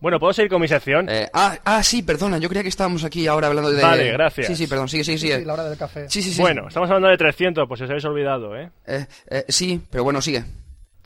[0.02, 1.08] Bueno, ¿puedo seguir con mi sección?
[1.10, 3.82] eh, ah, ah, sí, perdona, yo creía que estábamos aquí ahora hablando de...
[3.82, 4.48] Vale, gracias.
[4.48, 5.40] Sí, sí, perdón, sigue, sigue, Sí, sigue.
[5.40, 6.10] sí, la hora del café.
[6.10, 6.42] Sí, sí, sí.
[6.42, 8.70] Bueno, estamos hablando de 300, pues si os habéis olvidado, ¿eh?
[8.86, 10.44] Eh, eh, sí, pero bueno, sigue.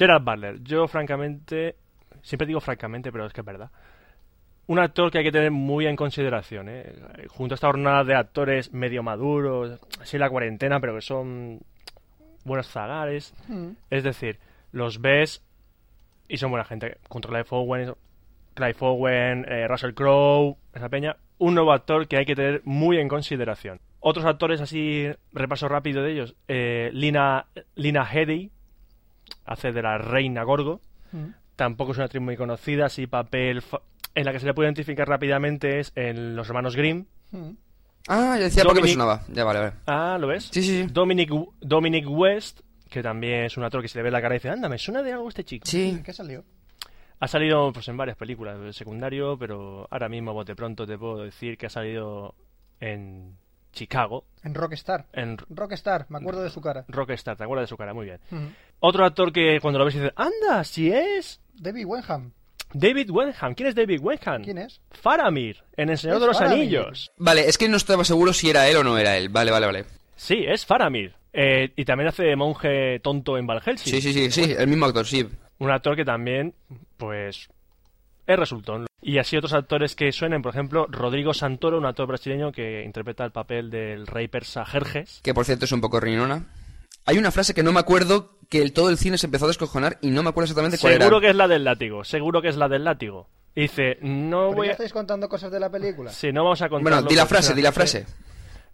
[0.01, 1.75] Gerard Butler, yo francamente,
[2.23, 3.69] siempre digo francamente, pero es que es verdad.
[4.65, 6.91] Un actor que hay que tener muy en consideración, ¿eh?
[7.29, 11.59] Junto a esta jornada de actores medio maduros, así la cuarentena, pero que son
[12.45, 13.35] buenos zagares.
[13.47, 13.73] Mm.
[13.91, 14.39] Es decir,
[14.71, 15.43] los ves
[16.27, 16.97] y son buena gente.
[17.07, 17.93] Junto a Clive Owen,
[18.55, 21.15] Clive Owen, eh, Russell Crowe, esa peña.
[21.37, 23.79] Un nuevo actor que hay que tener muy en consideración.
[23.99, 26.35] Otros actores, así, repaso rápido de ellos.
[26.47, 27.45] eh, Lina,
[27.75, 28.49] Lina Headey,
[29.45, 30.82] hace de la reina Gorgo.
[31.11, 31.25] Mm.
[31.55, 33.82] Tampoco es una actriz muy conocida, así papel fa-
[34.15, 37.05] en la que se le puede identificar rápidamente es en Los Hermanos Grimm.
[37.32, 37.49] Mm.
[38.07, 39.23] Ah, ya decía porque me Dominic- sonaba.
[39.32, 39.73] Ya, vale, vale.
[39.86, 40.45] Ah, ¿lo ves?
[40.51, 40.88] Sí, sí, sí.
[40.91, 41.29] Dominic,
[41.59, 44.49] Dominic West, que también es un actor que se le ve la cara y dice,
[44.49, 45.65] anda, me suena de algo este chico.
[45.67, 45.89] Sí.
[45.89, 46.43] ¿En qué salió?
[47.19, 51.23] Ha salido pues en varias películas de secundario, pero ahora mismo, bote pronto, te puedo
[51.23, 52.34] decir que ha salido
[52.79, 53.38] en
[53.74, 55.05] Chicago, En Rockstar.
[55.13, 56.86] en Rockstar, me acuerdo de su cara.
[56.88, 57.93] Rockstar, ¿te acuerdas de su cara?
[57.93, 58.19] Muy bien.
[58.80, 62.32] Otro actor que cuando lo ves dices, anda, si es David Wenham.
[62.74, 63.53] David Wenham.
[63.53, 64.43] ¿Quién es David Wenham?
[64.43, 64.80] ¿Quién es?
[64.91, 66.59] Faramir, en El Señor Es de los Faramir.
[66.61, 67.11] Anillos.
[67.17, 69.30] Vale, es que no estaba seguro si era él o no era él.
[69.30, 69.86] Vale, vale, vale.
[70.15, 71.13] Sí, es Faramir.
[71.34, 73.91] Eh, y también hace de monje tonto en Helsing.
[73.93, 75.28] Sí, sí, sí, sí, el mismo actor, sí.
[75.59, 76.53] Un actor que también,
[76.97, 77.49] pues,
[78.28, 78.86] es resultón.
[79.01, 83.25] Y así otros actores que suenen, por ejemplo, Rodrigo Santoro, un actor brasileño que interpreta
[83.25, 85.21] el papel del rey persa Jerjes.
[85.23, 86.45] Que por cierto es un poco rinona.
[87.05, 89.47] Hay una frase que no me acuerdo que el, todo el cine se empezó a
[89.47, 91.21] descojonar y no me acuerdo exactamente cuál Seguro era.
[91.25, 93.27] que es la del látigo, seguro que es la del látigo.
[93.55, 94.73] Dice, no ¿Pero voy ya a...
[94.73, 96.11] estáis contando cosas de la película?
[96.11, 96.83] Sí, no vamos a contar.
[96.93, 98.05] Bueno, di la frase, di la frase.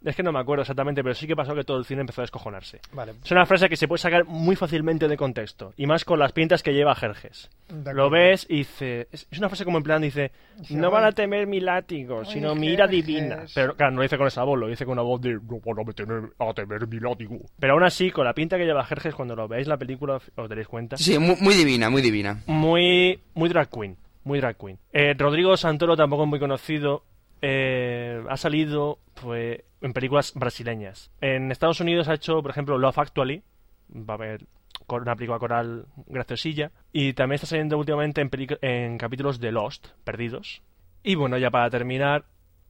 [0.03, 2.21] Es que no me acuerdo exactamente, pero sí que pasó que todo el cine empezó
[2.21, 2.79] a descojonarse.
[2.93, 3.13] Vale.
[3.23, 6.31] Es una frase que se puede sacar muy fácilmente de contexto, y más con las
[6.33, 7.49] pintas que lleva Jerjes.
[7.93, 9.07] Lo ves y dice...
[9.11, 10.31] Es una frase como en plan, dice...
[10.69, 13.05] No van a temer mi látigo, Ay, sino mi ira Jerjes.
[13.05, 13.43] divina.
[13.53, 15.33] Pero claro, no lo dice con esa voz, lo dice con una voz de...
[15.33, 17.37] No van a temer, a temer mi látigo.
[17.59, 20.49] Pero aún así, con la pinta que lleva Jerjes, cuando lo veáis la película, os
[20.49, 20.97] daréis cuenta.
[20.97, 22.41] Sí, muy, muy divina, muy divina.
[22.45, 23.97] Muy, muy drag queen.
[24.23, 24.77] Muy drag queen.
[24.93, 27.03] Eh, Rodrigo Santoro tampoco es muy conocido.
[27.41, 31.11] Eh, ha salido pues, en películas brasileñas.
[31.21, 33.43] En Estados Unidos ha hecho, por ejemplo, Love Actually.
[33.91, 34.45] Va a haber
[34.85, 36.71] con una película coral graciosilla.
[36.91, 38.29] Y también está saliendo últimamente en,
[38.61, 40.61] en capítulos de Lost, Perdidos.
[41.03, 42.25] Y bueno, ya para terminar,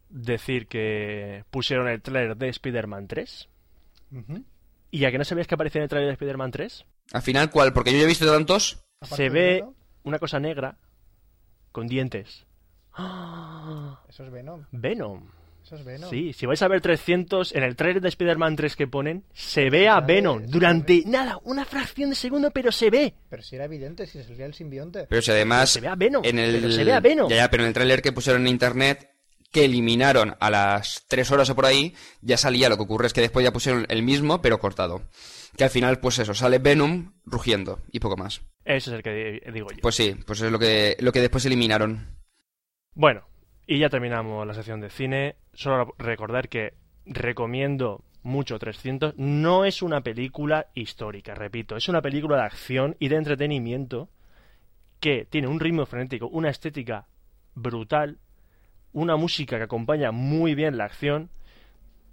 [0.10, 3.50] decir que pusieron el trailer de Spider-Man 3.
[4.12, 4.44] Ujú.
[4.92, 6.86] ¿Y a que no sabías que aparecía en el trailer de Spider-Man 3?
[7.14, 7.74] Al final, ¿cuál?
[7.74, 8.84] Porque yo ya he visto tantos.
[9.02, 9.74] Se ve Venom,
[10.04, 10.78] una cosa negra
[11.72, 12.46] con dientes.
[12.94, 14.02] ¡Ah!
[14.10, 14.66] Eso es Venom.
[14.72, 15.30] Venom.
[15.68, 16.10] Eso es Venom.
[16.10, 19.70] Sí, si vais a ver 300, en el trailer de Spider-Man 3 que ponen, se
[19.70, 23.14] ve a Venom durante nada, una fracción de segundo, pero se ve.
[23.30, 25.08] Pero si era evidente, si salía el simbionte.
[25.10, 25.72] Pero si además.
[25.72, 27.30] Se ve a Venom, en el, pero se ve a Venom.
[27.30, 29.12] Ya, ya, pero en el tráiler que pusieron en internet,
[29.52, 32.70] que eliminaron a las 3 horas o por ahí, ya salía.
[32.70, 35.02] Lo que ocurre es que después ya pusieron el mismo, pero cortado.
[35.58, 38.40] Que al final, pues eso, sale Venom rugiendo y poco más.
[38.64, 39.80] Ese es el que di- digo yo.
[39.82, 42.16] Pues sí, pues es lo que, lo que después eliminaron.
[42.94, 43.24] Bueno,
[43.68, 45.36] y ya terminamos la sección de cine.
[45.54, 46.74] Solo recordar que
[47.06, 49.16] recomiendo mucho 300.
[49.18, 51.76] No es una película histórica, repito.
[51.76, 54.10] Es una película de acción y de entretenimiento
[55.02, 57.08] que tiene un ritmo frenético, una estética
[57.56, 58.18] brutal,
[58.94, 61.30] una música que acompaña muy bien la acción,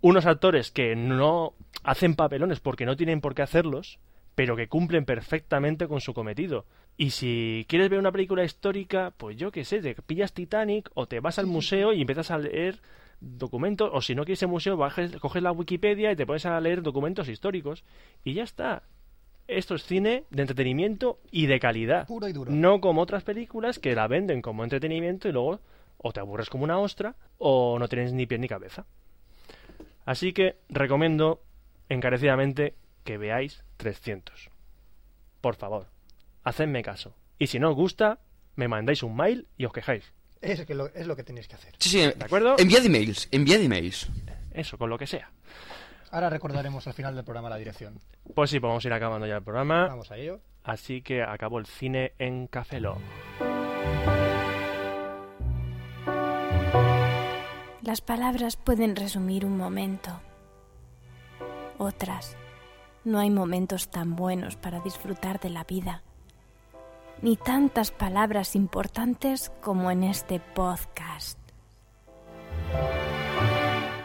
[0.01, 4.01] unos actores que no hacen papelones porque no tienen por qué hacerlos,
[4.35, 6.67] pero que cumplen perfectamente con su cometido.
[6.97, 11.07] Y si quieres ver una película histórica, pues yo qué sé, te pillas Titanic o
[11.07, 12.81] te vas al museo y empiezas a leer
[13.21, 16.61] documentos, o si no quieres el museo, bajes, coges la Wikipedia y te pones a
[16.61, 17.85] leer documentos históricos
[18.23, 18.83] y ya está.
[19.47, 22.07] Esto es cine de entretenimiento y de calidad.
[22.07, 22.51] Puro y duro.
[22.53, 25.61] No como otras películas que la venden como entretenimiento y luego
[25.99, 28.87] o te aburres como una ostra o no tienes ni pie ni cabeza.
[30.05, 31.43] Así que recomiendo
[31.89, 34.51] encarecidamente que veáis 300.
[35.41, 35.87] Por favor,
[36.45, 37.17] hacedme caso.
[37.39, 38.21] Y si no os gusta,
[38.55, 40.13] me mandáis un mail y os quejáis.
[40.41, 41.75] Es, que lo, es lo que tenéis que hacer.
[41.79, 41.99] Sí, sí.
[41.99, 42.57] ¿De acuerdo?
[42.59, 44.09] Enviad emails, enviad emails.
[44.53, 45.33] Eso, con lo que sea.
[46.11, 47.99] Ahora recordaremos al final del programa la dirección.
[48.35, 49.89] Pues sí, vamos a ir acabando ya el programa.
[49.89, 50.41] Vamos a ello.
[50.63, 53.01] Así que acabó el cine en Café Lock.
[57.83, 60.21] Las palabras pueden resumir un momento.
[61.79, 62.37] Otras,
[63.05, 66.03] no hay momentos tan buenos para disfrutar de la vida,
[67.23, 71.39] ni tantas palabras importantes como en este podcast.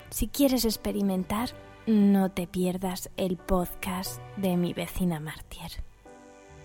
[0.10, 1.52] Si quieres experimentar,
[1.86, 5.72] no te pierdas el podcast de mi vecina Martier.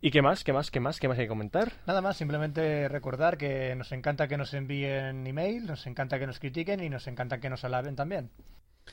[0.00, 0.44] ¿Y qué más?
[0.44, 0.70] ¿Qué más?
[0.70, 1.00] ¿Qué más?
[1.00, 1.72] ¿Qué más hay que comentar?
[1.86, 6.38] Nada más, simplemente recordar que nos encanta que nos envíen email, nos encanta que nos
[6.38, 8.30] critiquen y nos encanta que nos alaben también.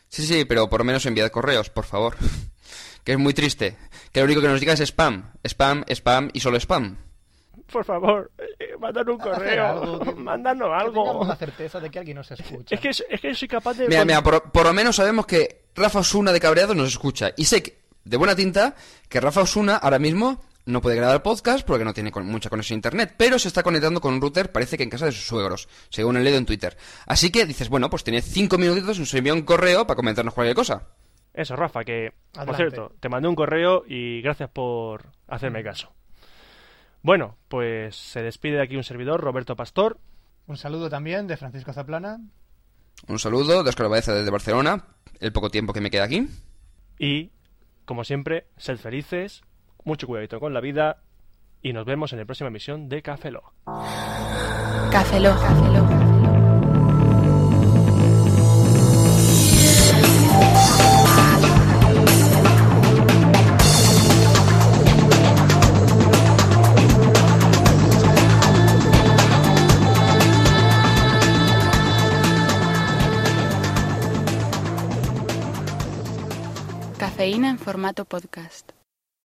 [0.10, 2.16] Sí, sí, pero por lo menos enviad correos, por favor.
[3.04, 3.78] Que es muy triste.
[4.12, 5.32] Que lo único que nos diga es spam.
[5.48, 6.98] Spam, spam y solo spam.
[7.72, 9.64] Por favor, eh, mandadnos un correo.
[9.68, 11.24] algo que- Mandadnos Que algo.
[11.28, 12.74] la certeza de que alguien nos escucha.
[12.74, 13.88] Es que, es que soy capaz de...
[13.88, 17.30] Mira, mira, por, por lo menos sabemos que Rafa Osuna de Cabreado nos escucha.
[17.38, 18.76] Y sé que, de buena tinta
[19.10, 22.78] que Rafa Osuna ahora mismo no puede grabar podcast porque no tiene con- mucha conexión
[22.78, 25.28] a internet, pero se está conectando con un router, parece que en casa de sus
[25.28, 26.76] suegros, según he leído en Twitter.
[27.06, 30.56] Así que dices, bueno, pues tiene cinco minutitos, nos envía un correo para comentarnos cualquier
[30.56, 30.88] cosa.
[31.34, 35.92] Eso, Rafa, que, por cierto, te mandé un correo y gracias por hacerme caso.
[37.02, 40.00] Bueno, pues se despide de aquí un servidor, Roberto Pastor.
[40.48, 42.20] Un saludo también de Francisco Zaplana.
[43.08, 44.86] Un saludo de Oscar Baeza desde Barcelona,
[45.20, 46.28] el poco tiempo que me queda aquí.
[46.98, 47.30] Y,
[47.86, 49.44] como siempre, sed felices,
[49.84, 50.98] mucho cuidadito con la vida
[51.62, 53.54] y nos vemos en la próxima emisión de Café Lock.
[54.92, 56.15] Café Lock.
[77.26, 78.75] En formato podcast.